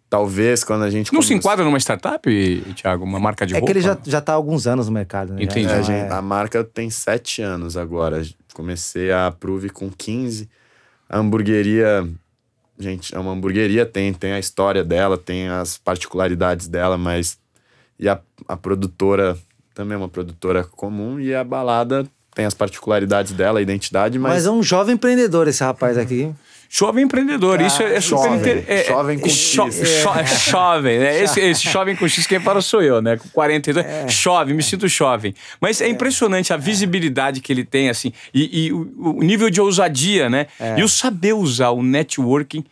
[0.08, 1.12] talvez quando a gente...
[1.12, 3.04] Não se come- enquadra numa startup, Thiago?
[3.04, 3.66] Uma marca de é roupa?
[3.66, 5.32] que ele já, já tá há alguns anos no mercado.
[5.32, 5.42] Né?
[5.44, 5.66] Entendi.
[5.66, 8.22] É, já gente, é- A marca tem sete anos agora.
[8.54, 10.48] Comecei a Approve com 15.
[11.08, 12.08] A hamburgueria,
[12.78, 17.38] gente, é uma hamburgueria, tem, tem a história dela, tem as particularidades dela, mas.
[17.98, 19.38] E a, a produtora
[19.74, 24.32] também é uma produtora comum, e a balada tem as particularidades dela, a identidade, mas.
[24.34, 26.30] Mas é um jovem empreendedor esse rapaz aqui.
[26.74, 28.38] Jovem empreendedor, isso é, é super jovem.
[28.40, 28.64] inter...
[28.66, 29.88] é- Jovem com cho- X.
[30.00, 31.22] cho- é jovem, né?
[31.22, 33.18] Esse, esse jovem com X quem fala sou eu, né?
[33.18, 35.34] Com 42, jovem, me sinto jovem.
[35.60, 39.60] Mas é impressionante a visibilidade que ele tem, assim, e, e o, o nível de
[39.60, 40.46] ousadia, né?
[40.78, 42.64] E o saber usar o networking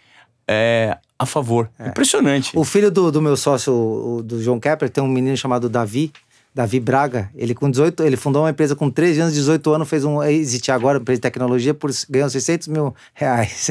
[0.48, 1.68] é, a favor.
[1.86, 2.52] Impressionante.
[2.54, 6.10] O filho do, do meu sócio, o- do João Kepler, tem um menino chamado Davi,
[6.54, 7.30] Davi Braga.
[7.34, 10.72] Ele com 18, ele fundou uma empresa com 13 anos, 18 anos, fez um existe
[10.72, 13.70] agora, empresa de tecnologia, por, ganhou 600 mil reais.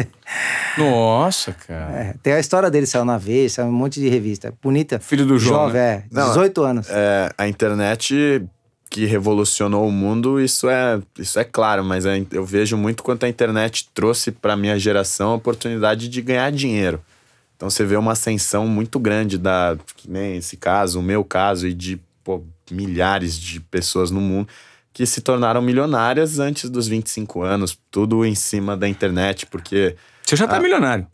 [0.78, 1.92] Nossa, cara.
[1.94, 4.54] É, tem a história dele, saiu na Veja, saiu um monte de revista.
[4.62, 5.00] Bonita.
[5.00, 6.04] Filho do João, Jovem, é.
[6.12, 6.88] Não, 18 anos.
[6.90, 8.44] É, a internet
[8.90, 13.24] que revolucionou o mundo, isso é, isso é claro, mas in- eu vejo muito quanto
[13.26, 17.00] a internet trouxe para minha geração a oportunidade de ganhar dinheiro.
[17.56, 21.68] Então você vê uma ascensão muito grande da, que nem esse caso, o meu caso
[21.68, 24.50] e de pô, milhares de pessoas no mundo
[24.94, 30.36] que se tornaram milionárias antes dos 25 anos, tudo em cima da internet, porque Você
[30.36, 31.08] já tá milionário.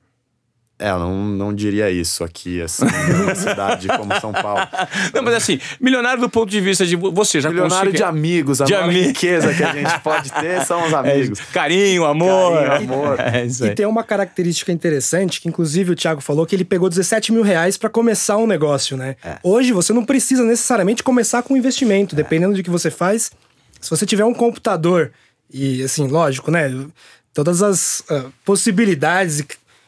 [0.77, 4.59] É, eu não, não diria isso aqui, assim, numa cidade como São Paulo.
[5.13, 8.59] Não, mas assim, milionário do ponto de vista de você já Milionário consegue- de amigos,
[8.61, 11.39] a De maior ami- riqueza que a gente pode ter são os É amigos.
[11.39, 11.47] isso.
[11.53, 12.61] Carinho, amor.
[12.65, 13.19] Carinho, amor.
[13.23, 13.69] É isso aí.
[13.69, 17.41] E tem uma característica interessante, que inclusive o Thiago falou que ele pegou 17 mil
[17.43, 19.15] reais para começar um negócio, né?
[19.41, 23.31] Hoje você não precisa necessariamente começar com investimento, dependendo do que você faz.
[23.79, 25.13] Se você tiver um computador
[25.53, 26.69] e, assim, lógico, né?
[27.33, 29.41] Todas as ah, possibilidades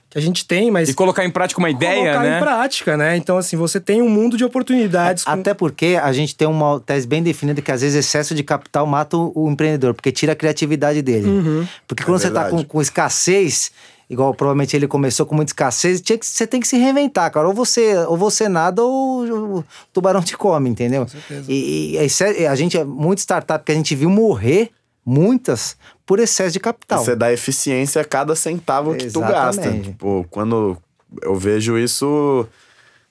[0.10, 2.38] que a gente tem, mas E colocar em prática uma ideia, colocar né?
[2.38, 3.17] em prática, né?
[3.17, 5.24] Então, assim, você tem um mundo de oportunidades.
[5.26, 8.41] com- Até porque a gente tem uma tese bem definida que às vezes excesso de
[8.43, 11.28] capital mata o, o empreendedor, porque tira a criatividade dele.
[11.28, 11.67] Uhum.
[11.88, 12.63] Porque quando você tá verdade.
[12.63, 13.70] com, com escassez,
[14.10, 17.46] igual provavelmente ele começou com muita escassez, tinha que, você tem que se reinventar, cara.
[17.46, 21.06] Ou você, ou você nada ou o tubarão te come, entendeu?
[21.50, 24.70] E, e isso é- a gente, muito startup que a gente viu morrer,
[25.06, 25.76] muitas,
[26.08, 27.04] por excesso de capital.
[27.06, 29.50] Você dá eficiência a cada centavo que tu gasta.
[29.62, 29.89] Exatamente.
[29.89, 30.76] Tipo, quando
[31.22, 32.48] eu vejo isso,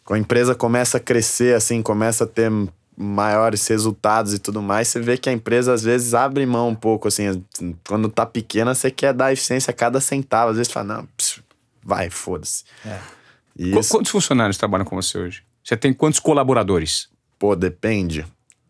[0.05, 2.51] quando a empresa começa a crescer, assim, começa a ter
[2.97, 6.75] maiores resultados e tudo mais, você vê que a empresa às vezes abre mão um
[6.75, 7.45] pouco, assim,
[7.87, 10.51] quando tá pequena, você quer dar eficiência a cada centavo.
[10.53, 11.43] Às vezes fala, não, pss,
[11.85, 12.65] vai, foda-se.
[12.83, 15.43] Qu- isso, Quantos funcionários trabalham com você hoje?
[15.63, 17.09] Você tem quantos colaboradores?
[17.39, 18.25] pô, depende.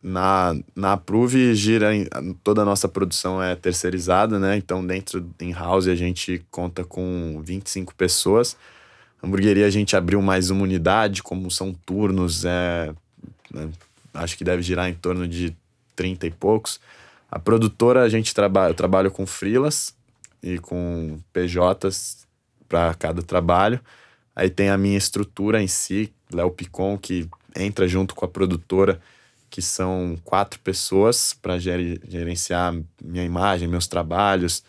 [0.08, 2.06] Na, na Approve gira em-
[2.44, 4.56] toda a nossa produção é terceirizada, né?
[4.56, 8.56] Então dentro em house a gente conta com 25 pessoas.
[9.20, 12.94] Hamburgueria a gente abriu mais uma unidade, como são turnos, é,
[13.52, 13.68] né,
[14.14, 15.52] acho que deve girar em torno de
[15.96, 16.78] 30 e poucos.
[17.28, 19.92] A produtora a gente trabalha, eu trabalho com freelas
[20.40, 22.28] e com PJs
[22.68, 23.80] para cada trabalho.
[24.36, 29.00] Aí tem a minha estrutura em si, Léo Picon, que entra junto com a produtora,
[29.56, 34.62] que são quatro pessoas para gerenciar minha imagem, meus trabalhos.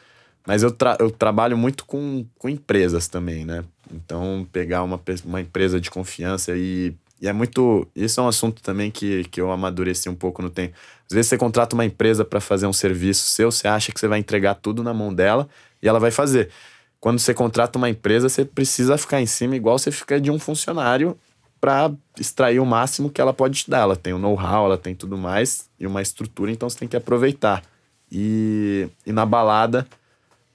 [0.45, 3.65] Mas eu, tra- eu trabalho muito com, com empresas também, né?
[3.91, 7.86] Então, pegar uma, uma empresa de confiança e, e é muito.
[7.93, 10.73] Isso é um assunto também que, que eu amadureci um pouco no tempo.
[11.06, 14.08] Às vezes você contrata uma empresa para fazer um serviço seu, você acha que você
[14.08, 15.50] vai entregar tudo na mão dela
[15.84, 16.50] e ela vai fazer.
[16.97, 20.39] Quando você contrata uma empresa, você precisa ficar em cima igual você fica de um
[20.39, 21.17] funcionário
[21.60, 23.80] para extrair o máximo que ela pode te dar.
[23.80, 26.96] Ela tem o know-how, ela tem tudo mais e uma estrutura, então você tem que
[26.96, 27.63] aproveitar.
[28.12, 29.86] E, e na balada,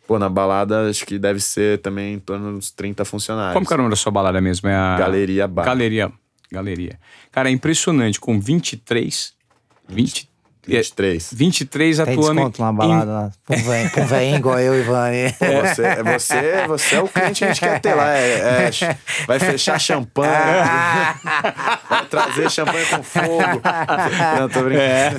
[0.06, 3.54] pô, na balada acho que deve ser também em torno dos 30 funcionários.
[3.54, 4.68] Como que é o nome da sua balada mesmo?
[4.68, 4.96] É a...
[4.96, 5.64] Galeria Bar.
[5.64, 6.12] Galeria.
[6.50, 6.98] Galeria.
[7.30, 8.20] Cara, é impressionante.
[8.20, 9.34] Com 23...
[9.88, 10.28] 20,
[10.66, 11.30] 23.
[11.34, 13.30] 23 Tem atuando em- desconto na balada lá.
[13.92, 15.32] Com velhinho igual eu e Vani.
[15.32, 18.16] Pô, Você, é você, você é o cliente que a gente quer ter lá.
[18.16, 18.96] É, é,
[19.26, 20.30] vai fechar champanhe.
[21.88, 23.60] vai trazer champanhe com fogo.
[24.38, 25.18] Não, tô brincando.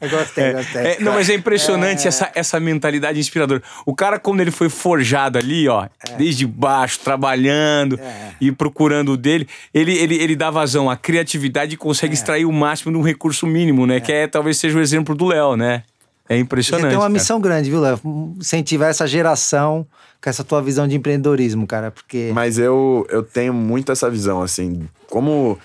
[0.00, 0.82] Eu gostei, gostei.
[0.86, 3.62] É, não, mas é impressionante essa, essa mentalidade inspiradora.
[3.86, 5.86] O cara, quando ele foi forjado ali, ó,
[6.18, 7.98] desde baixo, trabalhando
[8.40, 12.52] e procurando o dele, ele, ele, ele dá vazão à criatividade e consegue extrair o
[12.52, 14.00] máximo de um recurso mínimo, né?
[14.00, 15.82] Que é talvez seja o exemplo do Léo, né?
[16.28, 16.88] É Você impressionante.
[16.88, 17.12] tem uma cara.
[17.12, 18.00] missão grande, viu, Léo?
[18.38, 19.86] Incentivar essa geração
[20.22, 21.90] com essa tua visão de empreendedorismo, cara.
[21.90, 22.30] Porque.
[22.34, 25.58] Mas eu, eu tenho muito essa visão, assim, como.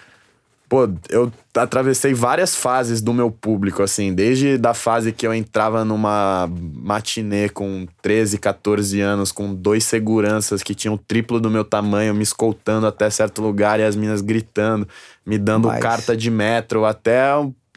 [0.67, 5.83] Pô, eu atravessei várias fases do meu público, assim, desde da fase que eu entrava
[5.83, 11.63] numa matinê com 13, 14 anos, com dois seguranças que tinham o triplo do meu
[11.63, 14.87] tamanho, me escoltando até certo lugar e as minas gritando,
[15.25, 17.31] me dando Mas- carta de metro, até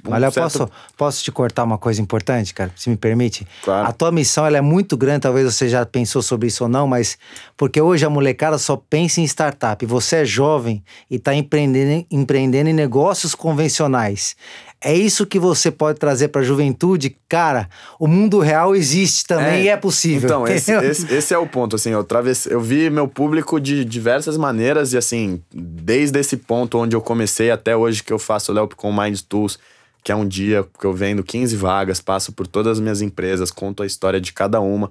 [0.06, 2.72] um, Olha, certo- posso, posso te cortar uma coisa importante, cara?
[2.74, 3.46] Se me permite?
[3.62, 3.88] Claro.
[3.88, 6.86] A tua missão ela é muito grande, talvez você já pensou sobre isso ou não,
[6.86, 7.16] mas
[7.56, 9.84] porque hoje a molecada só pensa em startup.
[9.86, 14.34] Você é jovem e está empreendendo, empreendendo em negócios convencionais.
[14.84, 17.16] É isso que você pode trazer para a juventude?
[17.28, 17.68] Cara,
[18.00, 20.28] o mundo real existe também e é possível.
[20.28, 23.84] Então, esse, esse, esse é o ponto, assim, eu, travesse, eu vi meu público de
[23.84, 28.50] diversas maneiras e, assim, desde esse ponto onde eu comecei até hoje que eu faço
[28.50, 29.56] o Léo com Mind Tools,
[30.02, 33.50] que é um dia que eu vendo 15 vagas, passo por todas as minhas empresas,
[33.50, 34.90] conto a história de cada uma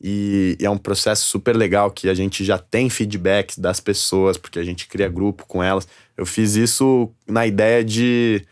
[0.00, 4.38] e, e é um processo super legal que a gente já tem feedbacks das pessoas,
[4.38, 5.86] porque a gente cria grupo com elas.
[6.16, 8.44] Eu fiz isso na ideia de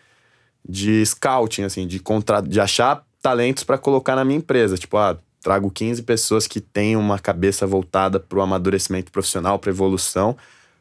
[0.69, 2.41] de scouting, assim, de, contra...
[2.43, 4.77] de achar talentos para colocar na minha empresa.
[4.77, 9.71] Tipo, ah, trago 15 pessoas que têm uma cabeça voltada para o amadurecimento profissional, para
[9.71, 10.37] evolução.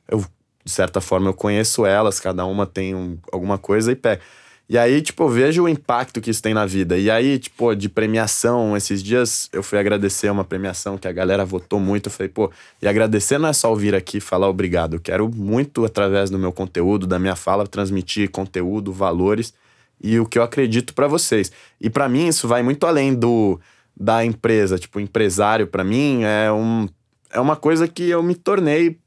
[0.07, 0.25] Eu,
[0.65, 4.21] de certa forma, eu conheço elas, cada uma tem um- alguma coisa e pega.
[4.69, 6.97] E aí, tipo, eu vejo o impacto que isso tem na vida.
[6.97, 11.45] E aí, tipo, de premiação, esses dias eu fui agradecer uma premiação que a galera
[11.45, 12.07] votou muito.
[12.07, 12.51] Eu falei, pô,
[12.81, 14.95] e agradecer não é só vir aqui falar obrigado.
[14.95, 19.53] Eu quero muito, através do meu conteúdo, da minha fala, transmitir conteúdo, valores
[20.01, 21.51] e o que eu acredito pra vocês.
[21.79, 23.59] E pra mim isso vai muito além do
[23.99, 26.87] da empresa, tipo, empresário pra mim é um
[27.31, 28.99] é uma coisa que eu me tornei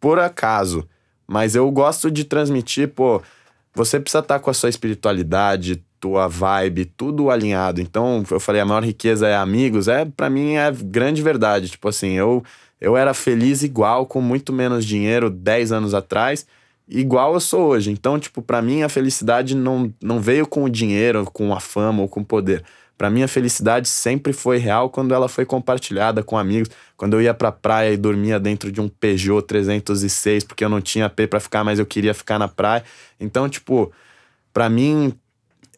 [0.00, 0.88] por acaso.
[1.26, 3.20] Mas eu gosto de transmitir, pô,
[3.76, 7.80] você precisa estar com a sua espiritualidade, tua vibe, tudo alinhado.
[7.80, 11.68] Então, eu falei, a maior riqueza é amigos, é para mim é grande verdade.
[11.68, 12.42] Tipo assim, eu
[12.80, 16.46] eu era feliz igual com muito menos dinheiro 10 anos atrás,
[16.86, 17.90] igual eu sou hoje.
[17.90, 22.02] Então, tipo, para mim a felicidade não, não veio com o dinheiro, com a fama
[22.02, 22.62] ou com o poder.
[22.96, 26.70] Para mim a felicidade sempre foi real quando ela foi compartilhada com amigos.
[26.96, 30.80] Quando eu ia pra praia e dormia dentro de um Peugeot 306 porque eu não
[30.80, 32.82] tinha P para ficar, mas eu queria ficar na praia.
[33.20, 33.92] Então, tipo,
[34.52, 35.12] para mim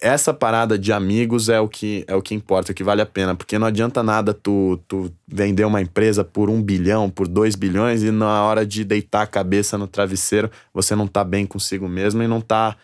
[0.01, 3.01] essa parada de amigos é o que é o que importa, é o que vale
[3.01, 7.27] a pena, porque não adianta nada tu, tu vender uma empresa por um bilhão, por
[7.27, 11.45] dois bilhões e na hora de deitar a cabeça no travesseiro você não tá bem
[11.45, 12.77] consigo mesmo e não tá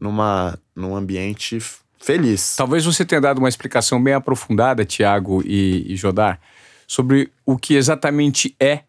[0.00, 1.58] numa num ambiente
[2.02, 2.56] feliz.
[2.56, 6.40] Talvez você tenha dado uma explicação bem aprofundada, Tiago e, e Jodar,
[6.86, 8.80] sobre o que exatamente é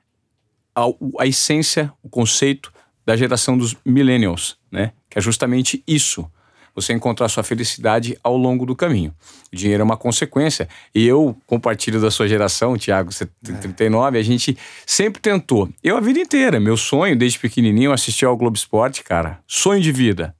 [0.75, 0.83] a,
[1.19, 2.73] a essência, o conceito
[3.05, 4.91] da geração dos millennials, né?
[5.09, 6.29] Que é justamente isso
[6.75, 9.13] você encontrar sua felicidade ao longo do caminho.
[9.51, 10.67] O dinheiro é uma consequência.
[10.93, 15.69] E eu compartilho da sua geração, Tiago, você tem 39, a gente sempre tentou.
[15.83, 19.39] Eu a vida inteira, meu sonho desde pequenininho, assistir ao Globo Esporte, cara.
[19.47, 20.35] Sonho de vida.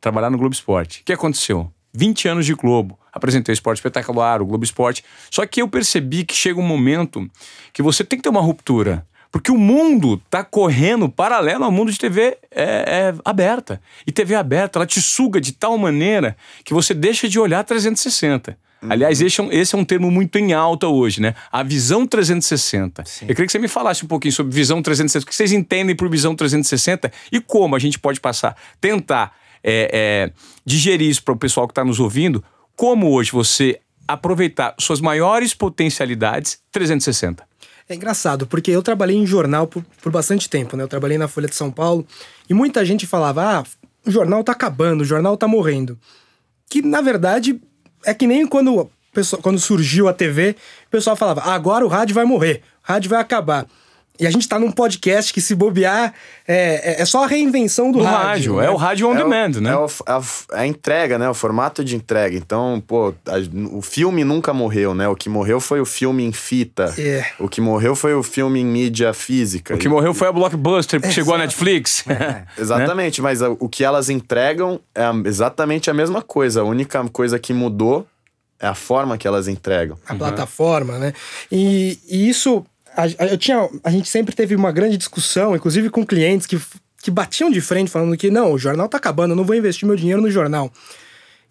[0.00, 1.00] Trabalhar no Globo Esporte.
[1.02, 1.72] O que aconteceu?
[1.92, 2.98] 20 anos de Globo.
[3.12, 5.04] Apresentei o Esporte Espetacular, o Globo Esporte.
[5.30, 7.28] Só que eu percebi que chega um momento
[7.72, 9.06] que você tem que ter uma ruptura.
[9.30, 13.80] Porque o mundo está correndo paralelo ao mundo de TV é, é, aberta.
[14.06, 18.56] E TV aberta, ela te suga de tal maneira que você deixa de olhar 360.
[18.80, 18.92] Uhum.
[18.92, 21.34] Aliás, esse é, um, esse é, um, termo muito em alta hoje, né?
[21.50, 23.04] A visão 360.
[23.04, 23.26] Sim.
[23.26, 25.24] Eu queria que você me falasse um pouquinho sobre visão 360.
[25.24, 29.90] O que vocês entendem por visão 360 e como a gente pode passar, tentar é,
[29.92, 30.32] é
[30.64, 32.42] digerir isso para o pessoal que está nos ouvindo.
[32.76, 37.46] Como hoje você aproveitar suas maiores potencialidades 360.
[37.88, 40.82] É engraçado, porque eu trabalhei em jornal por, por bastante tempo, né?
[40.82, 42.06] Eu trabalhei na Folha de São Paulo
[42.48, 43.64] e muita gente falava: ah,
[44.06, 45.98] o jornal tá acabando, o jornal tá morrendo.
[46.68, 47.60] Que na verdade
[48.04, 48.90] é que nem quando,
[49.42, 50.54] quando surgiu a TV,
[50.86, 53.66] o pessoal falava: ah, agora o rádio vai morrer, o rádio vai acabar.
[54.18, 56.12] E a gente está num podcast que, se bobear,
[56.46, 58.56] é, é, é só a reinvenção do, rádio.
[58.56, 58.66] rádio né?
[58.66, 59.70] É o rádio on é demand, o, né?
[59.70, 60.22] É o, a,
[60.60, 61.28] a, entrega, né?
[61.28, 62.36] O formato de entrega.
[62.36, 63.36] Então, pô, a,
[63.72, 65.06] o filme nunca morreu, né?
[65.08, 66.92] O que morreu foi o filme em fita.
[66.98, 67.24] É.
[67.38, 69.76] O que morreu foi o filme em mídia física.
[69.76, 72.04] O que e, morreu foi a Blockbuster, que chegou à Netflix.
[72.18, 72.44] É.
[72.58, 73.28] exatamente, né?
[73.28, 76.62] mas a, o que elas entregam é exatamente a mesma coisa.
[76.62, 78.06] A única coisa que mudou
[78.58, 79.96] é a forma que elas entregam.
[80.06, 80.18] A uhum.
[80.18, 81.12] plataforma, né?
[81.50, 82.64] E, e isso
[82.98, 86.60] a, eu tinha, a gente sempre teve uma grande discussão, inclusive com clientes que,
[87.00, 89.86] que batiam de frente falando que não, o jornal tá acabando, eu não vou investir
[89.86, 90.72] meu dinheiro no jornal.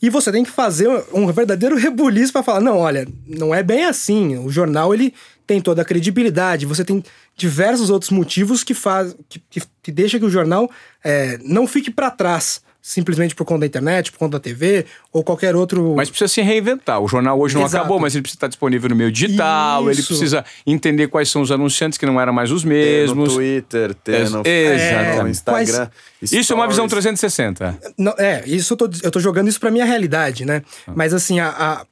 [0.01, 3.85] E você tem que fazer um verdadeiro rebuliço para falar, não, olha, não é bem
[3.85, 4.37] assim.
[4.37, 5.13] O jornal ele
[5.45, 7.01] tem toda a credibilidade, você tem
[7.35, 10.69] diversos outros motivos que faz que, que, que deixa que o jornal
[11.01, 15.23] é, não fique para trás simplesmente por conta da internet, por conta da TV ou
[15.23, 15.93] qualquer outro.
[15.95, 17.01] Mas precisa se reinventar.
[17.01, 17.83] O jornal hoje não Exato.
[17.83, 19.99] acabou, mas ele precisa estar disponível no meio digital, Isso.
[19.99, 23.29] ele precisa entender quais são os anunciantes que não eram mais os mesmos.
[23.29, 25.89] Ter no Twitter, ter no, é, no Instagram.
[26.21, 26.31] Quais...
[26.31, 27.79] Isso é uma visão 360.
[27.97, 30.63] Não, é, isso eu tô, eu tô jogando isso pra minha realidade, né?
[30.87, 30.93] Ah.
[30.95, 31.85] Mas assim, a, a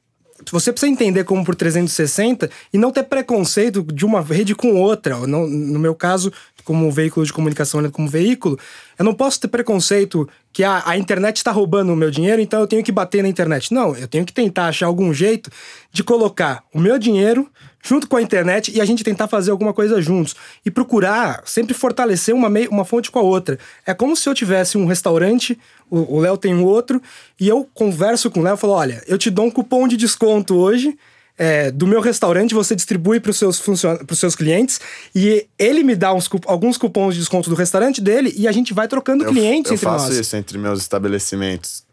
[0.50, 5.26] você precisa entender como por 360 e não ter preconceito de uma rede com outra.
[5.26, 6.32] Não, no meu caso,
[6.64, 8.58] como veículo de comunicação, como veículo,
[8.98, 12.60] eu não posso ter preconceito que a, a internet está roubando o meu dinheiro, então
[12.60, 13.74] eu tenho que bater na internet.
[13.74, 15.50] Não, eu tenho que tentar achar algum jeito
[15.92, 17.46] de colocar o meu dinheiro
[17.84, 20.34] junto com a internet e a gente tentar fazer alguma coisa juntos.
[20.64, 23.58] E procurar sempre fortalecer uma, uma fonte com a outra.
[23.84, 25.58] É como se eu tivesse um restaurante,
[25.90, 27.02] o Léo tem um outro,
[27.38, 29.98] e eu converso com o Léo e falo: olha, eu te dou um cupom de
[29.98, 30.96] desconto hoje
[31.38, 33.98] é, do meu restaurante, você distribui para os seus, funcion...
[34.12, 34.80] seus clientes
[35.14, 38.72] e ele me dá uns, alguns cupons de desconto do restaurante dele e a gente
[38.72, 40.02] vai trocando eu, clientes eu entre nós.
[40.02, 41.84] Eu faço isso entre meus estabelecimentos.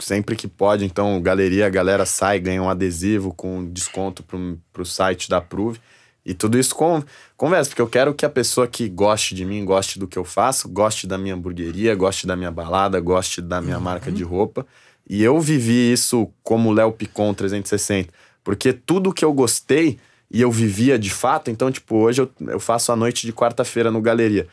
[0.00, 4.86] Sempre que pode, então, galeria, a galera sai, ganha um adesivo com desconto para o
[4.86, 5.78] site da Prove.
[6.24, 7.02] E tudo isso com
[7.36, 10.24] conversa, porque eu quero que a pessoa que goste de mim, goste do que eu
[10.24, 13.82] faço, goste da minha hamburgueria, goste da minha balada, goste da minha uhum.
[13.82, 14.66] marca de roupa.
[15.08, 18.12] E eu vivi isso como Léo Picon 360
[18.46, 19.98] porque tudo que eu gostei
[20.30, 23.90] e eu vivia de fato, então, tipo, hoje eu, eu faço a noite de quarta-feira
[23.90, 24.46] no Galeria.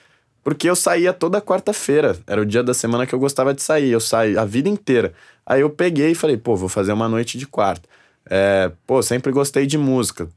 [0.43, 2.17] Porque eu saía toda quarta-feira.
[2.25, 3.91] Era o dia da semana que eu gostava de sair.
[3.91, 5.13] Eu saí a vida inteira.
[5.45, 7.87] Aí eu peguei e falei, pô, vou fazer uma noite de quarta.
[8.27, 10.27] É, pô, sempre gostei de música.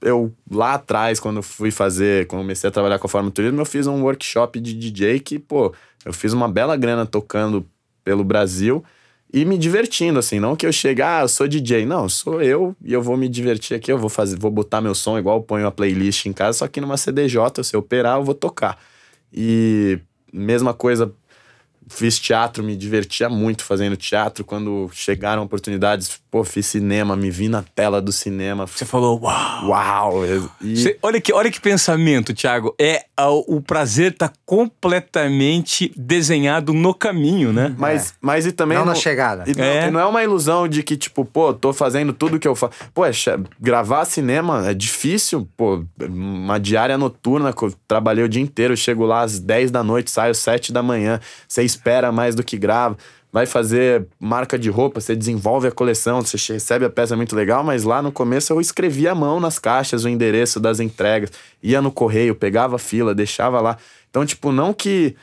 [0.00, 3.66] Eu, lá atrás, quando fui fazer, quando comecei a trabalhar com a Forma Turismo, eu
[3.66, 7.66] fiz um workshop de DJ que, pô, eu fiz uma bela grana tocando
[8.02, 8.82] pelo Brasil
[9.32, 11.84] e me divertindo, assim, não que eu chegue, ah, eu sou DJ.
[11.84, 14.94] Não, sou eu e eu vou me divertir aqui, eu vou fazer, vou botar meu
[14.94, 18.18] som igual eu ponho a playlist em casa, só que numa CDJ, se eu operar,
[18.18, 18.78] eu vou tocar.
[19.32, 19.98] E
[20.32, 21.12] mesma coisa,
[21.88, 24.44] fiz teatro, me divertia muito fazendo teatro.
[24.44, 28.66] Quando chegaram oportunidades, pô, fiz cinema, me vi na tela do cinema.
[28.66, 29.68] Você falou, uau!
[29.68, 30.22] Uau!
[30.60, 32.74] E, Cê- olha, que, olha que pensamento, Thiago.
[32.78, 37.74] É a- o prazer tá completamente desenhado no caminho, né?
[37.78, 38.76] mas, mas e também.
[38.78, 39.44] Não na não- chegada.
[39.46, 39.90] E não, É.
[39.90, 42.72] não é uma ilusão de que, tipo, pô, tô fazendo tudo que eu faço.
[42.92, 43.10] Pô, é
[43.60, 49.04] gravar cinema é difícil, pô, uma diária noturna, que eu trabalhei o dia inteiro, chego
[49.04, 52.56] lá às 10 da noite, saio às 7 da manhã, você espera mais do que
[52.58, 52.96] grava.
[53.32, 57.36] Vai fazer marca de roupa, você desenvolve a coleção, você recebe a peça é muito
[57.36, 61.30] legal, mas lá no começo eu escrevia à mão nas caixas o endereço das entregas,
[61.62, 63.76] ia no correio, pegava a fila, deixava lá.
[64.08, 65.14] Então, tipo, não que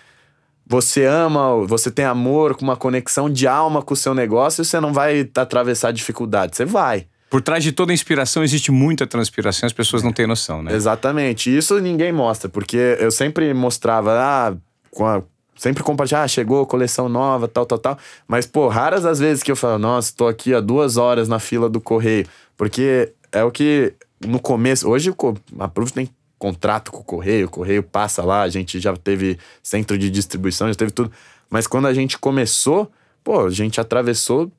[0.65, 4.79] você ama, você tem amor, com uma conexão de alma com o seu negócio, você
[4.79, 6.55] não vai atravessar dificuldade.
[6.55, 7.07] Você vai.
[7.31, 10.73] Por trás de toda a inspiração existe muita transpiração, as pessoas não têm noção, né?
[10.75, 11.55] Exatamente.
[11.55, 14.53] Isso ninguém mostra, porque eu sempre mostrava, ah,
[14.91, 15.23] com a-
[15.55, 17.97] sempre compartilhava, ah, chegou coleção nova, tal, tal, tal.
[18.27, 21.39] Mas, pô, raras as vezes que eu falo, nossa, tô aqui há duas horas na
[21.39, 22.25] fila do correio.
[22.57, 23.93] Porque é o que
[24.25, 25.13] no começo, hoje
[25.59, 29.37] a Proof tem contrato com o correio, o correio passa lá, a gente já teve
[29.61, 31.11] centro de distribuição, já teve tudo.
[31.49, 32.91] Mas quando a gente começou,
[33.23, 34.51] pô, a gente atravessou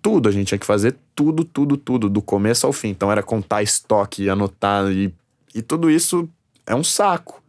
[0.00, 2.88] tudo, a gente tinha que fazer tudo, tudo, tudo, do começo ao fim.
[2.88, 5.12] Então era contar estoque, anotar e,
[5.54, 6.28] e tudo isso
[6.66, 7.39] é um saco.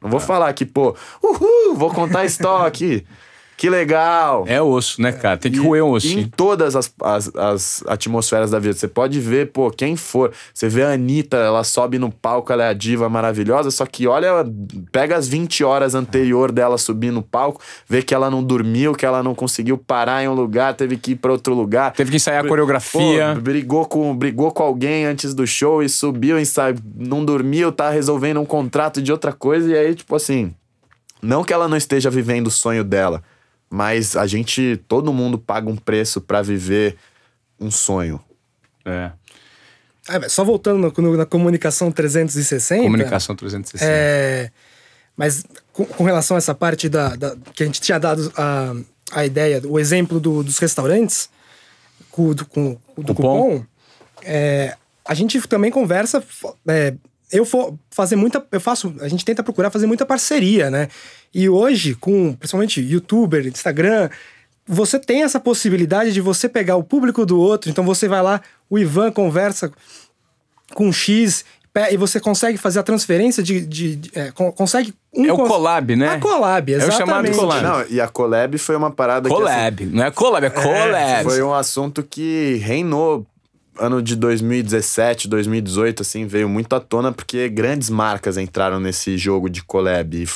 [0.00, 3.06] Não, vou falar que, pô, uhul, vou contar estoque,
[3.62, 4.42] que legal.
[4.48, 5.36] É osso, né, cara?
[5.36, 8.74] Tem que E- roer um e Em todas as, as, as atmosferas da vida.
[8.74, 10.32] Você pode ver, pô, quem for.
[10.52, 14.08] Você vê a Anitta, ela sobe no palco, ela é a diva maravilhosa, só que
[14.08, 14.44] olha,
[14.90, 19.06] pega as 20 horas anterior dela subir no palco, vê que ela não dormiu, que
[19.06, 21.92] ela não conseguiu parar em um lugar, teve que ir pra outro lugar.
[21.92, 23.36] Teve que ensaiar a Pô, coreografia.
[23.40, 26.74] brigou com, brigou com alguém antes do show e subiu, ensa...
[26.96, 29.70] não dormiu, tá resolvendo um contrato de outra coisa.
[29.70, 30.52] E aí, tipo assim,
[31.22, 33.22] não que ela não esteja vivendo o sonho dela,
[33.72, 36.96] mas a gente, todo mundo paga um preço pra viver
[37.58, 38.20] um sonho.
[38.84, 39.10] É.
[40.08, 42.82] Ah, mas só voltando no- no- na comunicação 360.
[42.82, 43.90] Comunicação 360.
[43.90, 44.50] É,
[45.16, 48.74] mas com, com relação a essa parte da, da- que a gente tinha dado a,
[49.12, 51.30] a ideia, o exemplo do- dos restaurantes
[52.10, 53.14] com, do, com- do Cupom.
[53.60, 53.66] cupom,
[54.24, 56.22] é, a gente também conversa.
[56.68, 56.94] é,
[57.32, 58.44] eu for fazer muita.
[58.52, 58.94] Eu faço.
[59.00, 60.88] A gente tenta procurar fazer muita parceria, né?
[61.34, 64.10] E hoje, com principalmente youtuber, Instagram,
[64.66, 67.70] você tem essa possibilidade de você pegar o público do outro.
[67.70, 69.72] Então você vai lá, o Ivan conversa
[70.74, 71.44] com X
[71.90, 73.64] e você consegue fazer a transferência de.
[73.64, 74.92] de- de- é, con- consegue.
[75.14, 76.08] um É o collab, né?
[76.08, 77.34] A collab, É o exatamente.
[77.34, 77.62] chamado collab.
[77.62, 79.34] Não, e a collab foi uma parada que.
[79.34, 79.86] assim, Collab.
[79.86, 81.24] Não é collab, é collab.
[81.24, 83.26] Foi um assunto que reinou
[83.78, 89.48] ano de 2017, 2018, assim, veio muito à tona porque grandes marcas entraram nesse jogo
[89.48, 90.26] de collab e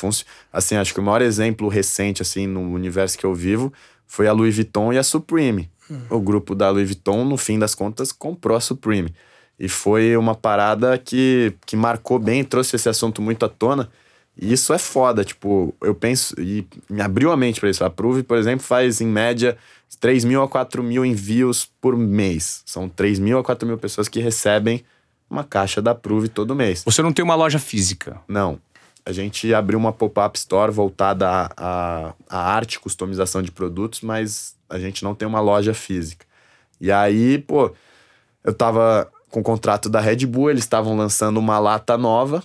[0.53, 3.73] assim, acho que o maior exemplo recente assim no universo que eu vivo
[4.07, 5.71] foi a Louis Vuitton e a Supreme.
[6.11, 9.15] O grupo da Louis Vuitton, no fim das contas, comprou a Supreme.
[9.59, 13.89] E foi uma parada que, que marcou bem, trouxe esse assunto muito à tona.
[14.39, 17.85] E isso é foda, tipo, eu penso, e me abriu a mente pra isso.
[17.85, 19.57] A Prove, por exemplo, faz em média
[19.99, 22.63] 3 mil a 4 mil envios por mês.
[22.67, 24.85] São 3 mil a 4 mil pessoas que recebem
[25.29, 26.83] uma caixa da Prove todo mês.
[26.85, 28.21] Você não tem uma loja física.
[28.29, 28.61] Não.
[29.05, 34.57] A gente abriu uma pop-up store voltada à, à, à arte, customização de produtos, mas
[34.69, 36.27] a gente não tem uma loja física.
[36.81, 37.73] E aí, pô,
[38.45, 42.43] eu tava com o contrato da Red Bull, eles estavam lançando uma lata nova,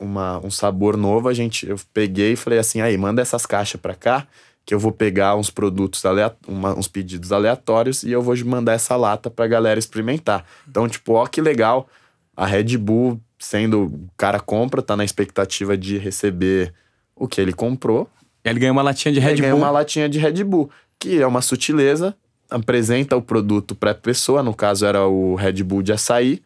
[0.00, 1.28] uma, um sabor novo.
[1.28, 4.26] A gente, eu peguei e falei assim: aí, manda essas caixas pra cá,
[4.64, 6.02] que eu vou pegar uns produtos,
[6.46, 10.44] uma- uns pedidos aleatórios e eu vou mandar essa lata pra galera experimentar.
[10.68, 11.88] Então, tipo, ó, que legal.
[12.36, 16.72] A Red Bull, sendo o cara compra, tá na expectativa de receber
[17.16, 18.08] o que ele comprou.
[18.44, 19.62] Ele ganha uma latinha de Red Ele ganha Bull.
[19.62, 20.70] uma latinha de Red Bull,
[21.00, 22.14] que é uma sutileza,
[22.48, 26.40] apresenta o produto pra pessoa, no caso era o Red Bull de açaí,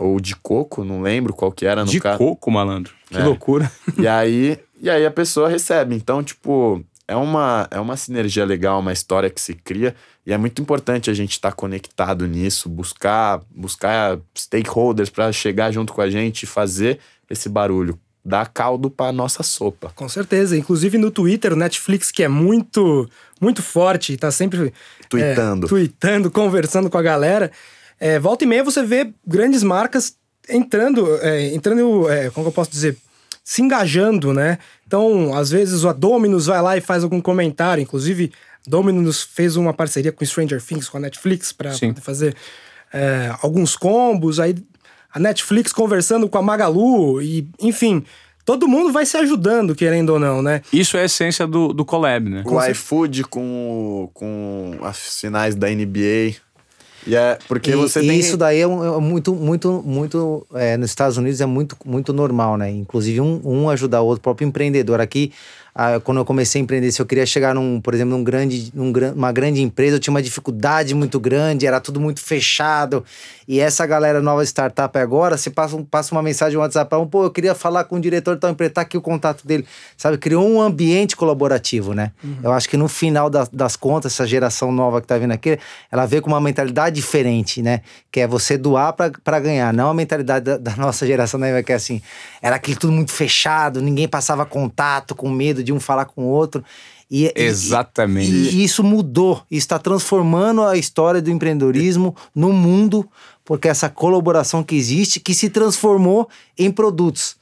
[0.00, 2.18] ou de coco, não lembro qual que era no De caso.
[2.18, 2.92] coco, malandro.
[3.10, 3.24] Que É.
[3.24, 3.70] loucura.
[3.98, 5.94] E aí, e aí a pessoa recebe.
[5.94, 9.94] Então, tipo, é uma, é uma sinergia legal, uma história que se cria.
[10.26, 15.92] E é muito importante a gente estar conectado nisso, buscar, buscar stakeholders para chegar junto
[15.92, 16.98] com a gente e fazer
[17.28, 17.98] esse barulho.
[18.24, 19.90] Dar caldo pra nossa sopa.
[19.94, 20.56] Com certeza.
[20.56, 23.08] Inclusive no Twitter, o Netflix, que é muito,
[23.40, 24.72] muito forte, tá sempre.
[25.08, 25.66] Tweetando.
[25.66, 27.50] É, tweetando, conversando com a galera.
[28.00, 30.16] É, volta e meia você vê grandes marcas
[30.48, 32.96] entrando, é, entrando, é, como que eu posso dizer?
[33.44, 34.58] Se engajando, né?
[34.86, 37.82] Então, às vezes a Dominus vai lá e faz algum comentário.
[37.82, 38.32] Inclusive,
[38.66, 42.34] Dominus fez uma parceria com Stranger Things, com a Netflix, para fazer
[42.92, 44.40] é, alguns combos.
[44.40, 44.54] Aí
[45.12, 48.04] a Netflix conversando com a Magalu, e enfim,
[48.44, 50.62] todo mundo vai se ajudando, querendo ou não, né?
[50.72, 52.42] Isso é a essência do, do collab, né?
[52.46, 56.36] O iFood com, com as finais da NBA.
[57.06, 58.18] E é porque E, você e tem.
[58.18, 60.46] isso daí é, um- é muito, muito, muito.
[60.54, 62.70] é, nos Estados Unidos é muito, muito normal, né?
[62.70, 65.00] Inclusive um, um ajudar o outro, o próprio empreendedor.
[65.00, 65.32] Aqui,
[65.74, 68.70] ah, quando eu comecei a empreender, se eu queria chegar num, por exemplo, num grande,
[68.74, 73.04] num, uma grande empresa, eu tinha uma dificuldade muito grande, era tudo muito fechado.
[73.46, 77.06] E essa galera nova startup agora, você passa, um- passa uma mensagem no WhatsApp, um,
[77.06, 79.64] pô, eu queria falar com o diretor tal empresa, tá aqui o contato dele.
[79.96, 82.12] Sabe, criou um ambiente colaborativo, né?
[82.42, 85.58] Eu acho que no final das, das contas, essa geração nova que tá vindo aqui,
[85.90, 87.80] ela veio com uma mentalidade diferente, né?
[88.12, 91.62] Que é você doar pra- pra ganhar, não a mentalidade da, da nossa geração, né?
[91.62, 92.00] Que é assim,
[92.40, 96.28] era aquilo tudo muito fechado, ninguém passava contato, com medo de um falar com o
[96.28, 96.64] outro.
[97.10, 98.30] E, e- Exatamente.
[98.30, 103.08] e isso mudou, está transformando a história do empreendedorismo no mundo,
[103.44, 107.36] porque essa colaboração que existe, que se transformou em produtos.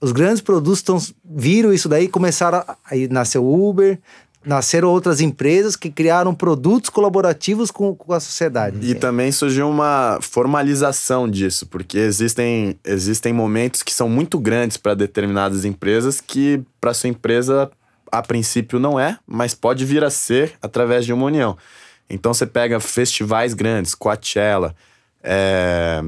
[0.00, 3.98] Os grandes produtos tão, viram isso daí, começaram a, aí nasceu o Uber,
[4.44, 8.78] nasceram outras empresas que criaram produtos colaborativos com, com a sociedade.
[8.82, 14.94] E também surgiu uma formalização disso, porque existem, existem momentos que são muito grandes para
[14.94, 17.70] determinadas empresas que para sua empresa
[18.12, 21.56] a princípio não é, mas pode vir a ser através de uma união.
[22.08, 24.74] Então você pega festivais grandes, Coachella,
[25.22, 26.02] é,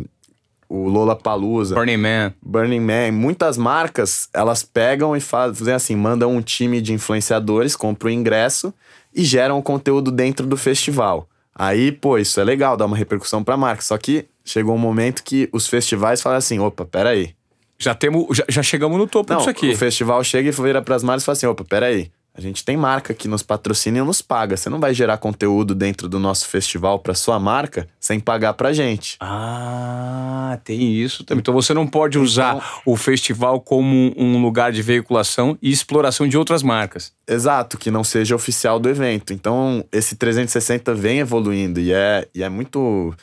[0.69, 2.33] o Lollapalooza, Burning Man.
[2.43, 8.09] Burning Man, muitas marcas, elas pegam e fazem assim, mandam um time de influenciadores, compram
[8.09, 8.73] o ingresso
[9.15, 11.29] e geram o conteúdo dentro do festival.
[11.55, 13.83] Aí, pô, isso é legal, dá uma repercussão pra marca.
[13.83, 17.35] Só que chegou um momento que os festivais falam assim, opa, peraí.
[17.79, 19.71] Já, temos, já, já chegamos no topo Não, disso aqui.
[19.71, 22.11] o festival chega e vira pras marcas e fala assim, opa, peraí.
[22.37, 24.57] A gente tem marca que nos patrocina e nos paga.
[24.57, 28.75] Você não vai gerar conteúdo dentro do nosso festival pra sua marca sem pagar pra
[28.75, 29.17] gente.
[29.21, 31.41] Ah, tem isso também.
[31.41, 36.37] Então você não pode usar o festival como um lugar de veiculação e exploração de
[36.37, 37.11] outras marcas.
[37.27, 39.33] Exato, que não seja oficial do evento.
[39.33, 43.15] Então, esse 360 vem evoluindo e é, e é muito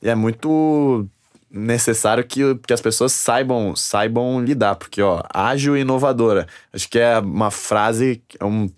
[0.00, 1.06] e é muito
[1.52, 6.46] necessário que, que as pessoas saibam saibam lidar, porque ó, ágil e inovadora.
[6.72, 8.70] Acho que é uma frase, é um,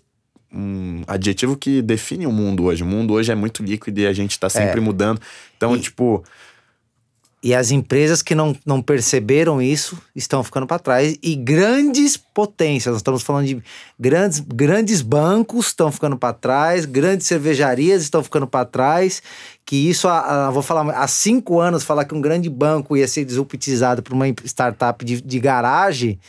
[0.53, 2.83] um adjetivo que define o mundo hoje.
[2.83, 5.21] O mundo hoje é muito líquido e a gente tá sempre mudando.
[5.55, 6.23] Então, E- tipo,
[7.45, 11.15] E as empresas que não, não perceberam isso estão ficando para trás.
[11.21, 13.61] E grandes potências, nós estamos falando de
[13.99, 19.21] grandes, grandes bancos estão ficando para trás, grandes cervejarias estão ficando para trás.
[19.63, 23.23] Que isso, há, vou falar, há cinco anos, falar que um grande banco ia ser
[23.23, 26.19] disruptizado por uma startup de, de garagem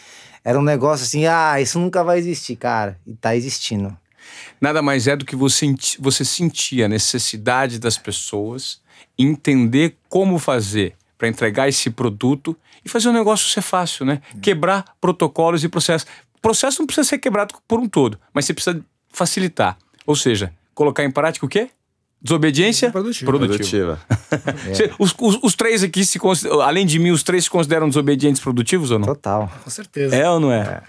[0.44, 3.00] era um negócio assim: ah, isso nunca vai existir, cara.
[3.06, 3.96] E tá existindo.
[4.60, 5.66] Nada mais é do que você,
[5.98, 8.82] você sentir a necessidade das pessoas,
[9.18, 14.20] entender como fazer para entregar esse produto e fazer o negócio ser fácil, né?
[14.42, 16.06] Quebrar protocolos e processos.
[16.36, 18.80] O processo não precisa ser quebrado por um todo, mas você precisa
[19.12, 19.76] facilitar.
[20.06, 21.70] Ou seja, colocar em prática o quê?
[22.20, 23.30] Desobediência Produtiva.
[23.30, 24.00] produtiva.
[24.30, 24.56] produtiva.
[24.74, 26.18] Você- os, os- os três aqui, se
[26.64, 29.06] além de mim, os três se consideram desobedientes produtivos ou não?
[29.06, 29.50] Total.
[29.62, 30.16] Com certeza.
[30.16, 30.82] É ou não é?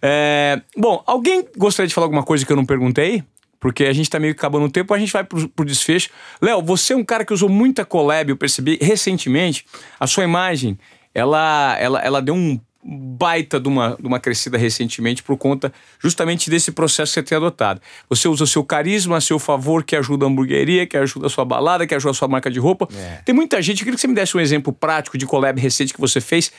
[0.00, 3.24] É, Bom, alguém gostaria de falar alguma coisa que eu não perguntei?
[3.60, 6.10] Porque a gente tá meio que acabando o tempo, a gente vai pro, pro desfecho.
[6.40, 9.64] Léo, você é um cara que usou muita collab, eu percebi recentemente.
[9.98, 10.78] A sua imagem,
[11.14, 16.48] ela, ela, ela deu um baita de uma, de uma crescida recentemente por conta justamente
[16.48, 17.82] desse processo que você tem adotado.
[18.08, 21.28] Você usa o seu carisma a seu favor, que ajuda a hamburgueria, que ajuda a
[21.30, 22.88] sua balada, que ajuda a sua marca de roupa.
[23.24, 25.92] Tem muita gente, eu queria que você me desse um exemplo prático de collab recente
[25.92, 26.52] que você fez,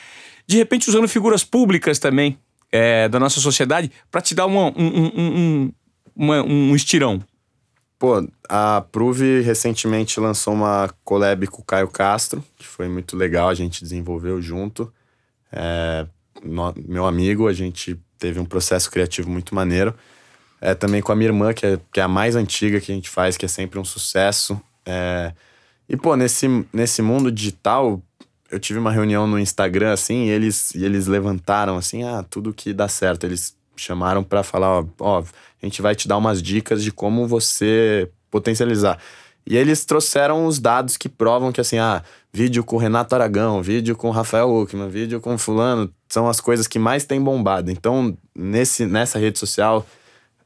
[0.45, 2.37] de repente usando figuras públicas também
[2.71, 5.71] é, da nossa sociedade, para te dar uma- um, um, um, um,
[6.19, 7.23] uma- um estirão.
[7.97, 13.47] Pô, a Prove recentemente lançou uma collab com o Caio Castro, que foi muito legal,
[13.49, 14.91] a gente desenvolveu junto.
[15.51, 16.05] É,
[16.43, 19.93] no- meu amigo, a gente teve um processo criativo muito maneiro.
[20.61, 22.95] É, também com a minha irmã, que é, que é a mais antiga que a
[22.95, 24.59] gente faz, que é sempre um sucesso.
[24.85, 25.31] É,
[25.87, 28.01] e, pô, nesse, nesse mundo digital,
[28.51, 32.53] eu tive uma reunião no Instagram, assim, e eles, e eles levantaram, assim, ah, tudo
[32.53, 33.25] que dá certo.
[33.25, 37.27] Eles chamaram pra falar, ó, ó, a gente vai te dar umas dicas de como
[37.27, 38.99] você potencializar.
[39.45, 43.95] E eles trouxeram os dados que provam que, assim, ah, vídeo com Renato Aragão, vídeo
[43.95, 47.71] com Rafael Uckman, vídeo com fulano, são as coisas que mais têm bombado.
[47.71, 49.85] Então, nesse, nessa rede social,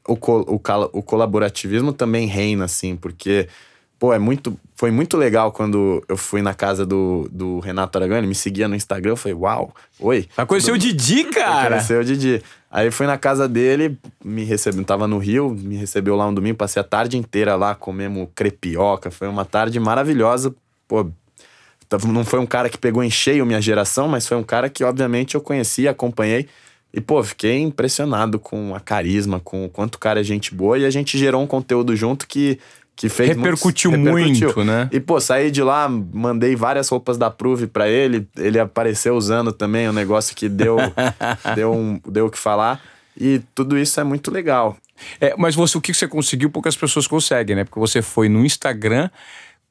[0.07, 0.61] o, co- o,
[0.97, 3.49] o colaborativismo também reina, assim, porque,
[4.03, 8.17] pô, é muito, foi muito legal quando eu fui na casa do, do Renato Aragão,
[8.17, 10.27] ele me seguia no Instagram, eu falei, uau, oi.
[10.35, 11.77] Vai conhecer o Didi, cara!
[11.77, 12.43] Conheceu o Didi.
[12.69, 16.57] Aí fui na casa dele, me recebeu, tava no Rio, me recebeu lá um domingo,
[16.57, 20.53] passei a tarde inteira lá, comemos crepioca, foi uma tarde maravilhosa.
[20.85, 21.09] Pô,
[22.05, 24.83] não foi um cara que pegou em cheio minha geração, mas foi um cara que
[24.83, 26.49] obviamente eu conheci, acompanhei.
[26.93, 30.77] E, pô, fiquei impressionado com a carisma, com o quanto o cara é gente boa.
[30.77, 32.59] E a gente gerou um conteúdo junto que,
[32.95, 34.87] que fez Repercutiu muitos- muito, né?
[34.91, 38.27] E, pô, saí de lá, mandei várias roupas da Prove pra ele.
[38.37, 40.77] Ele apareceu usando também, um negócio que deu,
[41.55, 42.81] deu, um, deu o que falar.
[43.19, 44.77] E tudo isso é muito legal.
[45.19, 47.63] É, mas você, o que você conseguiu, poucas pessoas conseguem, né?
[47.63, 49.09] Porque você foi no Instagram,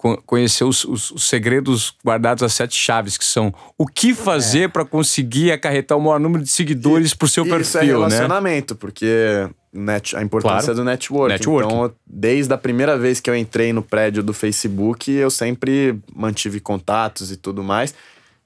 [0.02, 4.68] co- conheceu os, os- os segredos guardados às sete chaves, que são o que fazer
[4.70, 8.06] pra conseguir acarretar o maior número de seguidores pro seu E Isso é perfil, né?
[8.08, 10.74] relacionamento, porque net, a importância Claro.
[10.74, 11.34] do network.
[11.40, 16.58] Então, desde a primeira vez que eu entrei no prédio do Facebook, eu sempre mantive
[16.58, 17.94] contatos e tudo mais.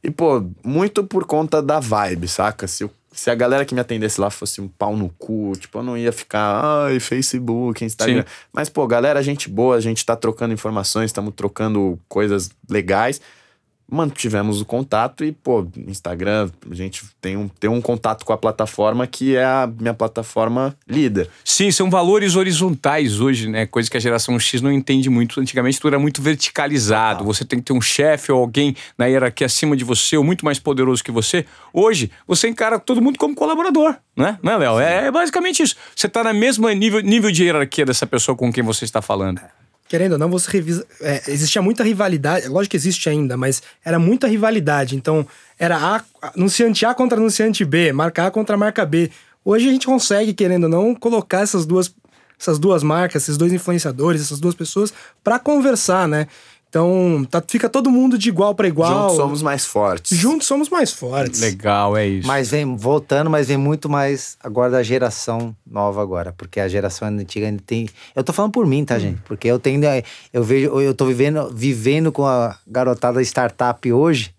[0.05, 2.69] E, pô, muito por conta da vibe, saca?
[2.69, 5.79] Se, eu- se a galera que me atendesse lá fosse um pau no cu, tipo,
[5.79, 8.23] eu não ia ficar, ai, Facebook, Instagram.
[8.23, 8.29] Sim.
[8.53, 13.21] Mas, pô, galera, gente boa, a gente tá trocando informações, estamos trocando coisas legais
[13.89, 18.37] mantivemos o contato e, pô, Instagram, a gente tem um, tem um contato com a
[18.37, 21.30] plataforma que é a minha plataforma líder.
[21.45, 23.66] Sim, são valores horizontais hoje, né?
[23.66, 25.41] Coisa que a geração X não entende muito.
[25.41, 27.24] Antigamente tudo era muito verticalizado.
[27.24, 30.45] Você tem que ter um chefe ou alguém na hierarquia acima de você ou muito
[30.45, 31.47] mais poderoso que você.
[31.72, 34.39] Hoje, você encara todo mundo como colaborador, né?
[34.43, 34.80] Não é, Léo?
[34.80, 35.76] É, basicamente isso.
[35.95, 39.41] Você tá na mesma nível, nível de hierarquia dessa pessoa com quem você está falando.
[39.89, 40.84] Querendo ou não, você revisa.
[41.01, 44.97] é, existia muita rivalidade, lógico que existe ainda, mas era muita rivalidade.
[44.97, 45.26] Então,
[45.59, 46.03] era A,
[46.34, 49.11] anunciante A contra anunciante B, marca A contra marca B.
[49.45, 51.95] Hoje a gente consegue, querendo ou não, colocar essas duas,
[52.39, 56.26] essas duas marcas, esses dois influenciadores, essas duas pessoas, para conversar, né?
[56.77, 59.03] Então, tá- fica todo mundo de igual para igual.
[59.05, 60.16] Juntos somos mais fortes.
[60.16, 61.41] Juntos somos mais fortes.
[61.41, 62.29] Legal, é isso.
[62.29, 67.09] Mas vem voltando, mas vem muito mais agora da geração nova agora, porque a geração
[67.09, 67.89] antiga ainda tem.
[68.14, 69.20] Eu tô falando por mim, tá, gente?
[69.22, 69.81] Porque eu tenho,
[70.33, 74.35] eu vejo, eu tô vivendo, vivendo com a garotada startup hoje.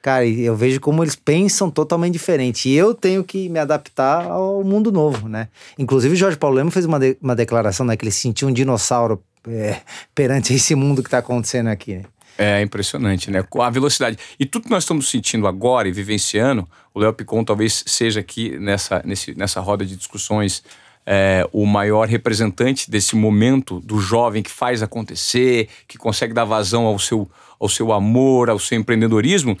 [0.00, 2.68] Cara, e eu vejo como eles pensam totalmente diferente.
[2.68, 5.46] E eu tenho que me adaptar ao mundo novo, né?
[5.78, 7.96] Inclusive, o Jorge Paulo Lema fez uma, de- uma declaração, né?
[7.96, 9.80] Que ele sentiu um dinossauro é,
[10.14, 12.04] perante esse mundo que tá acontecendo aqui, né?
[12.38, 13.44] É impressionante, né?
[13.60, 14.16] A velocidade.
[14.40, 18.58] E tudo que nós estamos sentindo agora e vivenciando, o Léo Picon talvez seja aqui
[18.58, 20.62] nessa, nesse, nessa roda de discussões
[21.04, 26.86] é, o maior representante desse momento do jovem que faz acontecer, que consegue dar vazão
[26.86, 27.30] ao seu,
[27.60, 29.56] ao seu amor, ao seu empreendedorismo.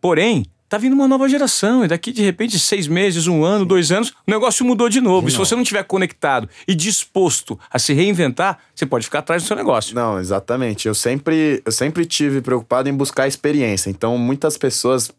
[0.00, 3.92] Porém, tá vindo uma nova geração e daqui de repente seis meses, um ano, dois
[3.92, 5.28] anos, o negócio mudou de novo.
[5.28, 9.42] e se você não estiver conectado e disposto a se reinventar, você pode ficar atrás
[9.42, 9.94] do seu negócio.
[9.94, 10.88] Não, exatamente.
[10.88, 13.90] Eu sempre, eu sempre tive preocupado em buscar experiência.
[13.90, 15.10] Então, muitas pessoas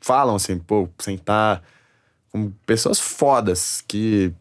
[0.00, 1.62] falam assim, pô, sentar
[2.30, 4.32] com pessoas fodas que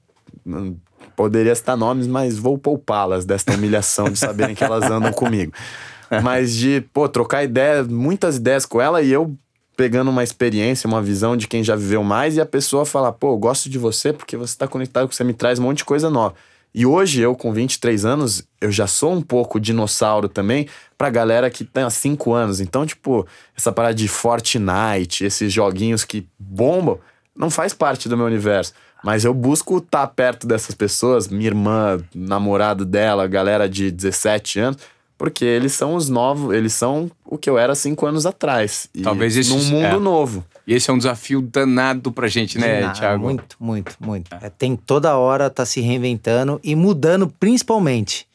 [1.17, 5.51] poderia citar nomes, mas vou poupá-las desta humilhação de saberem que elas andam comigo.
[6.23, 9.33] Mas de, pô, trocar ideia, muitas ideias com ela e eu
[9.75, 13.33] pegando uma experiência, uma visão de quem já viveu mais e a pessoa falar, pô,
[13.33, 16.09] eu gosto de você porque você tá conectado, você me traz um monte de coisa
[16.09, 16.35] nova.
[16.73, 20.67] E hoje, eu com 23 anos, eu já sou um pouco dinossauro também
[20.97, 22.61] pra galera que tem há 5 anos.
[22.61, 26.97] Então, tipo, essa parada de Fortnite, esses joguinhos que bombam,
[27.35, 28.73] não faz parte do meu universo.
[29.03, 34.77] Mas eu busco estar perto dessas pessoas, minha irmã, namorado dela, galera de 17 anos,
[35.21, 38.89] porque eles são os novos, eles são o que eu era cinco anos atrás.
[38.91, 39.99] E Talvez num mundo é.
[39.99, 40.43] novo.
[40.65, 43.23] E esse é um desafio danado pra gente, né, Ah, Thiago?
[43.23, 44.35] Muito, muito, muito.
[44.41, 48.27] É, tem toda hora tá se reinventando e mudando principalmente,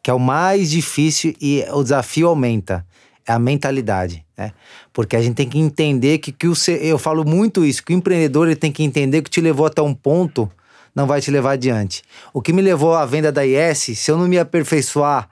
[0.00, 2.86] que é o mais difícil e o desafio aumenta,
[3.26, 4.52] é a mentalidade, né?
[4.92, 7.92] Porque a gente tem que entender que, que o ser, eu falo muito isso, que
[7.92, 10.48] o empreendedor ele tem que entender que te levou até um ponto
[10.94, 12.02] não vai te levar adiante.
[12.32, 15.28] O que me levou à venda da IS, se eu não me aperfeiçoar,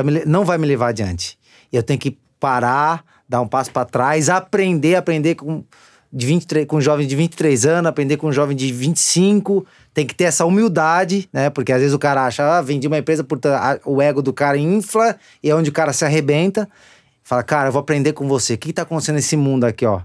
[0.00, 1.38] le- não vai me levar adiante.
[1.72, 5.62] E eu tenho que parar, dar um passo para trás, aprender, aprender com
[6.14, 9.64] de 23, com um jovem de 23 anos, aprender com um jovem de 25,
[9.94, 11.48] tem que ter essa humildade, né?
[11.48, 13.40] Porque às vezes o cara acha, ah, vendi uma empresa, por
[13.86, 16.68] o ego do cara infla e é onde o cara se arrebenta.
[17.24, 18.54] Fala, cara, eu vou aprender com você.
[18.54, 20.00] O que, que tá acontecendo nesse mundo aqui, ó?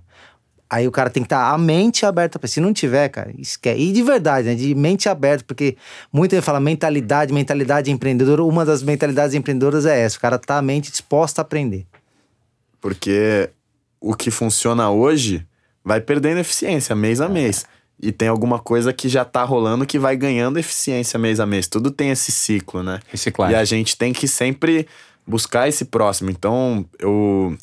[0.70, 3.80] Aí o cara tem que estar a mente aberta para Se não tiver, cara, esquece.
[3.80, 4.56] E de verdade, né?
[4.56, 5.78] De mente aberta, porque
[6.12, 8.44] muita gente fala mentalidade, mentalidade empreendedora.
[8.44, 10.18] Uma das mentalidades empreendedoras é essa.
[10.18, 11.86] O cara tá a mente disposta a aprender.
[12.82, 13.50] Porque
[14.00, 15.46] o que funciona hoje
[15.84, 17.66] vai perdendo eficiência mês a mês.
[18.00, 21.68] E tem alguma coisa que já tá rolando que vai ganhando eficiência mês a mês.
[21.68, 23.00] Tudo tem esse ciclo, né?
[23.10, 23.56] Reciclagem.
[23.56, 24.88] E a gente tem que sempre
[25.26, 26.30] buscar esse próximo.
[26.30, 27.58] Então, eu.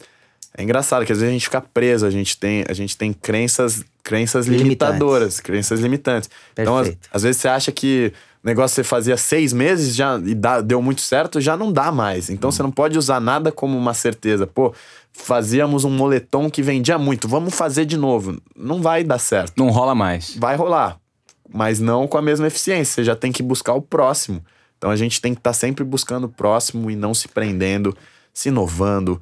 [0.56, 3.12] É engraçado que às vezes a gente fica preso, a gente tem, a gente tem
[3.12, 4.62] crenças, crenças Limitantes.
[4.92, 6.30] limitadoras, crenças limitantes.
[6.52, 7.08] Então, às, Perfeito.
[7.12, 10.60] às vezes você acha que o negócio que você fazia seis meses já e dá-
[10.60, 12.30] deu muito certo, já não dá mais.
[12.30, 14.46] Então você não pode usar nada como uma certeza.
[14.46, 14.72] Pô,
[15.12, 18.40] fazíamos um moletom que vendia muito, vamos fazer de novo.
[18.56, 19.54] Não vai dar certo.
[19.56, 20.36] Não rola mais.
[20.38, 20.98] Vai rolar.
[21.52, 22.94] mas não com a mesma eficiência.
[22.94, 24.42] Você já tem que buscar o próximo.
[24.78, 27.96] Então a gente tem que estar tá sempre buscando o próximo e não se prendendo,
[28.32, 29.20] se inovando,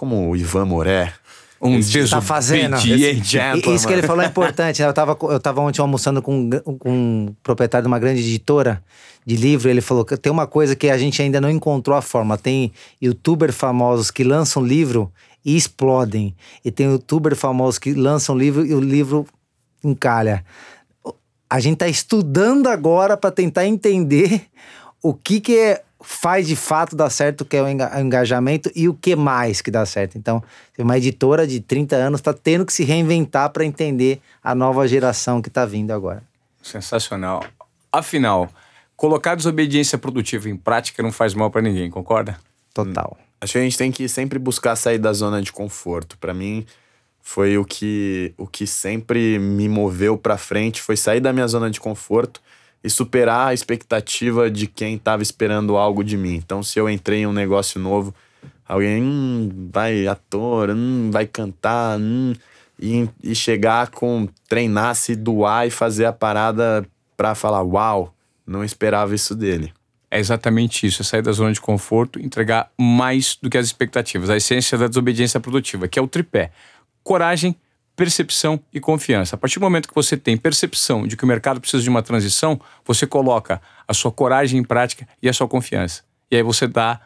[0.00, 1.12] como o Ivan Moré.
[1.60, 1.78] Um
[2.08, 2.74] tá fazendo.
[2.78, 4.80] Isso que ele falou é importante.
[4.80, 4.88] Né?
[4.88, 6.48] Eu tava, eu tava ontem almoçando com,
[6.78, 8.82] com um proprietário de uma grande editora
[9.26, 9.68] de livro.
[9.68, 12.38] Ele falou que tem uma coisa que a gente ainda não encontrou a forma.
[12.38, 12.72] Tem
[13.02, 15.12] youtubers famosos que lançam livro
[15.44, 16.34] e explodem.
[16.64, 19.26] E tem youtubers famosos que lançam livro e o livro
[19.84, 20.42] encalha.
[21.50, 24.46] A gente tá estudando agora para tentar entender
[25.02, 28.94] o que, que é faz de fato dar certo, que é o engajamento, e o
[28.94, 30.16] que mais que dá certo.
[30.16, 30.42] Então,
[30.78, 35.42] uma editora de 30 anos está tendo que se reinventar para entender a nova geração
[35.42, 36.22] que está vindo agora.
[36.62, 37.44] Sensacional.
[37.92, 38.48] Afinal,
[38.96, 42.38] colocar desobediência produtiva em prática não faz mal para ninguém, concorda?
[42.72, 43.16] Total.
[43.18, 43.24] Hum.
[43.40, 46.18] Acho que a gente tem que sempre buscar sair da zona de conforto.
[46.18, 46.66] Para mim,
[47.22, 51.70] foi o que, o que sempre me moveu para frente, foi sair da minha zona
[51.70, 52.40] de conforto
[52.82, 56.34] e superar a expectativa de quem estava esperando algo de mim.
[56.34, 58.14] Então, se eu entrei em um negócio novo,
[58.66, 62.32] alguém hum, vai ator, hum, vai cantar, hum,
[62.80, 68.14] e, e chegar com treinar, se doar e fazer a parada para falar, uau,
[68.46, 69.72] não esperava isso dele.
[70.10, 74.28] É exatamente isso, é sair da zona de conforto, entregar mais do que as expectativas.
[74.28, 76.50] A essência da desobediência produtiva, que é o tripé.
[77.04, 77.54] Coragem,
[78.00, 79.36] percepção e confiança.
[79.36, 82.02] A partir do momento que você tem percepção de que o mercado precisa de uma
[82.02, 86.02] transição, você coloca a sua coragem em prática e a sua confiança.
[86.30, 86.98] E aí você dá.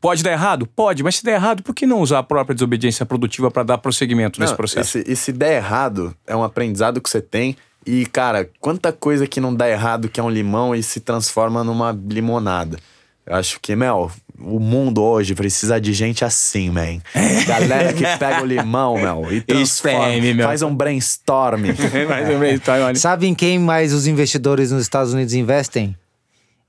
[0.00, 0.66] Pode dar errado?
[0.66, 3.78] Pode, mas se der errado, por que não usar a própria desobediência produtiva para dar
[3.78, 4.98] prosseguimento não, nesse processo?
[4.98, 7.56] E se, e se der errado, é um aprendizado que você tem.
[7.86, 11.62] E, cara, quanta coisa que não dá errado que é um limão e se transforma
[11.62, 12.80] numa limonada.
[13.24, 14.10] Eu acho que, Mel,
[14.40, 16.98] o mundo hoje precisa de gente assim, man.
[17.46, 20.46] Galera que pega o limão, Mel, e transforma, meu.
[20.46, 21.64] faz um brainstorm.
[22.08, 22.94] faz um brainstorm.
[22.94, 25.96] Sabe em quem mais os investidores nos Estados Unidos investem?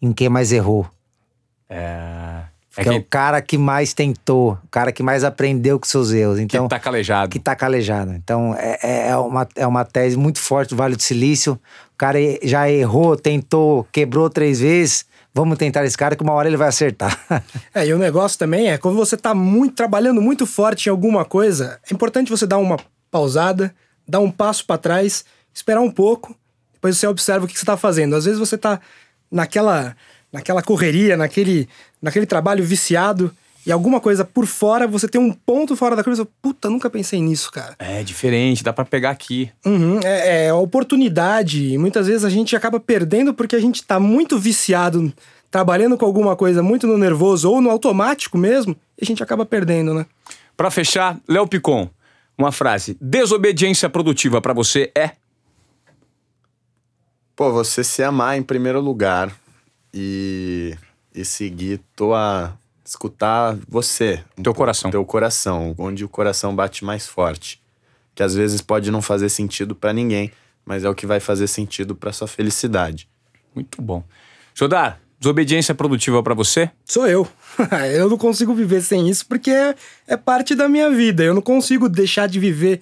[0.02, 0.88] Em quem mais errou.
[1.70, 2.48] É...
[2.80, 6.12] É que é o cara que mais tentou, o cara que mais aprendeu com seus
[6.12, 6.38] erros.
[6.38, 7.30] Então, que tá calejado.
[7.32, 8.14] Que tá calejado.
[8.14, 11.54] Então, é, é, é uma, é uma tese muito forte do Vale do Silício.
[11.54, 16.48] O cara já errou, tentou, quebrou três vezes vamos tentar esse cara que uma hora
[16.48, 17.18] ele vai acertar.
[17.74, 21.24] é, e o negócio também é, quando você tá muito trabalhando muito forte em alguma
[21.26, 22.78] coisa, é importante você dar uma
[23.12, 23.74] pausada,
[24.08, 26.36] dar um passo para trás, esperar um pouco,
[26.74, 28.16] depois você observa o que você tá fazendo.
[28.16, 28.80] Às vezes você tá
[29.32, 29.96] naquela
[30.32, 31.68] naquela correria, naquele
[32.02, 33.34] naquele trabalho viciado,
[33.68, 36.26] e alguma coisa por fora, você tem um ponto fora da cabeça.
[36.42, 37.76] Puta, nunca pensei nisso, cara.
[37.78, 39.52] É diferente, dá para pegar aqui.
[39.66, 41.74] Uhum, é, é oportunidade.
[41.74, 45.12] E muitas vezes a gente acaba perdendo porque a gente tá muito viciado,
[45.52, 49.46] trabalhando com alguma coisa muito no nervoso ou no automático mesmo, e a gente acaba
[49.46, 50.06] perdendo, né?
[50.56, 51.90] Para fechar, Léo Picon,
[52.38, 52.98] uma frase.
[53.02, 55.12] Desobediência produtiva para você é?
[57.36, 59.30] Pô, você se amar em primeiro lugar
[59.94, 60.74] e,
[61.14, 62.58] e seguir tua
[62.88, 64.24] escutar você.
[64.42, 64.90] Teu coração.
[64.90, 67.62] Teu coração, onde o coração bate mais forte.
[68.16, 70.32] Que às vezes pode não fazer sentido para ninguém,
[70.66, 73.08] mas é o que vai fazer sentido para sua felicidade.
[73.54, 74.04] Muito bom.
[74.56, 76.72] Jodar, desobediência produtiva para você?
[76.86, 77.28] Sou eu.
[77.94, 79.76] eu não consigo viver sem isso porque é,
[80.08, 81.24] é parte da minha vida.
[81.24, 82.82] Eu não consigo deixar de viver,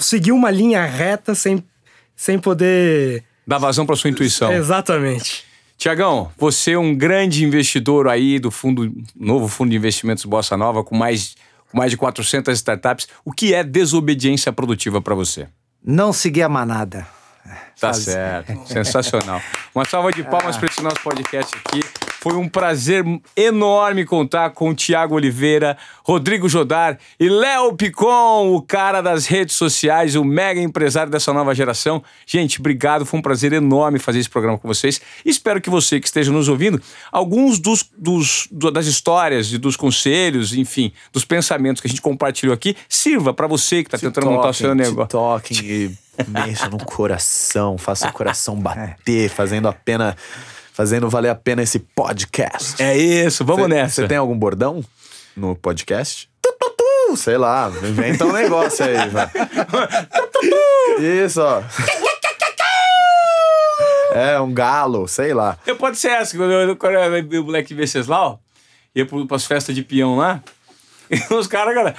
[0.00, 1.64] seguir uma linha reta sem,
[2.14, 3.24] sem poder.
[3.46, 4.52] Dar vazão para sua intuição.
[4.52, 5.51] Exatamente.
[5.82, 10.84] Tiagão, você é um grande investidor aí do fundo novo fundo de investimentos Bossa Nova
[10.84, 11.34] com mais,
[11.72, 13.08] com mais de 400 startups.
[13.24, 15.48] O que é desobediência produtiva para você?
[15.84, 17.04] Não seguir a manada.
[17.80, 17.96] Tá Faz.
[17.96, 18.62] certo.
[18.64, 19.42] Sensacional.
[19.74, 20.60] Uma salva de palmas ah.
[20.60, 21.80] para esse nosso podcast aqui.
[22.22, 23.04] Foi um prazer
[23.36, 29.56] enorme contar com o Tiago Oliveira, Rodrigo Jodar e Léo Picon, o cara das redes
[29.56, 32.00] sociais, o mega empresário dessa nova geração.
[32.24, 33.04] Gente, obrigado.
[33.04, 35.00] Foi um prazer enorme fazer esse programa com vocês.
[35.24, 40.54] Espero que você que esteja nos ouvindo, alguns dos, dos das histórias e dos conselhos,
[40.54, 44.50] enfim, dos pensamentos que a gente compartilhou aqui, sirva para você que está tentando montar
[44.50, 45.08] o seu negócio.
[45.08, 45.90] Toquem e
[46.28, 50.16] mexa no coração, faça o coração bater, fazendo a pena
[50.72, 52.82] fazendo valer a pena esse podcast.
[52.82, 54.02] É isso, vamos cê, nessa.
[54.02, 54.82] Você tem algum bordão
[55.36, 56.28] no podcast?
[57.16, 59.30] Sei lá, inventa um negócio aí, vai.
[60.98, 61.62] Isso, ó.
[64.14, 65.58] É, um galo, sei lá.
[65.66, 68.40] Eu pode ser essa, quando o moleque Venceslau,
[68.94, 70.42] ia pras festas de peão lá,
[71.10, 71.94] e os caras, cara.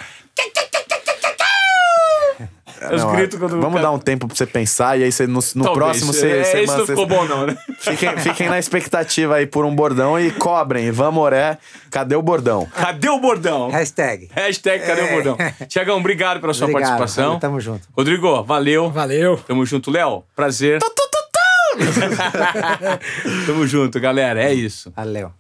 [2.91, 5.39] Os não, gritos quando Vamos dar um tempo pra você pensar e aí você, no,
[5.55, 6.29] no próximo você.
[6.29, 7.57] É, você isso não ficou bom, não, né?
[7.77, 10.91] Fiquem, fiquem na expectativa aí por um bordão e cobrem.
[10.91, 11.57] Vamoré,
[11.89, 12.67] cadê o bordão?
[12.75, 13.69] Cadê o bordão?
[13.69, 14.29] Hashtag.
[14.33, 15.05] Hashtag cadê é.
[15.05, 15.37] o bordão?
[15.67, 17.39] Tiagão, obrigado pela sua obrigado, participação.
[17.39, 17.87] Tamo junto.
[17.95, 18.89] Rodrigo, valeu.
[18.89, 19.37] Valeu.
[19.47, 19.91] Tamo junto.
[19.91, 20.79] Léo, prazer.
[20.79, 21.23] Tu, tu, tu,
[23.47, 24.43] Tamo junto, galera.
[24.43, 24.91] É isso.
[24.95, 25.31] Valeu.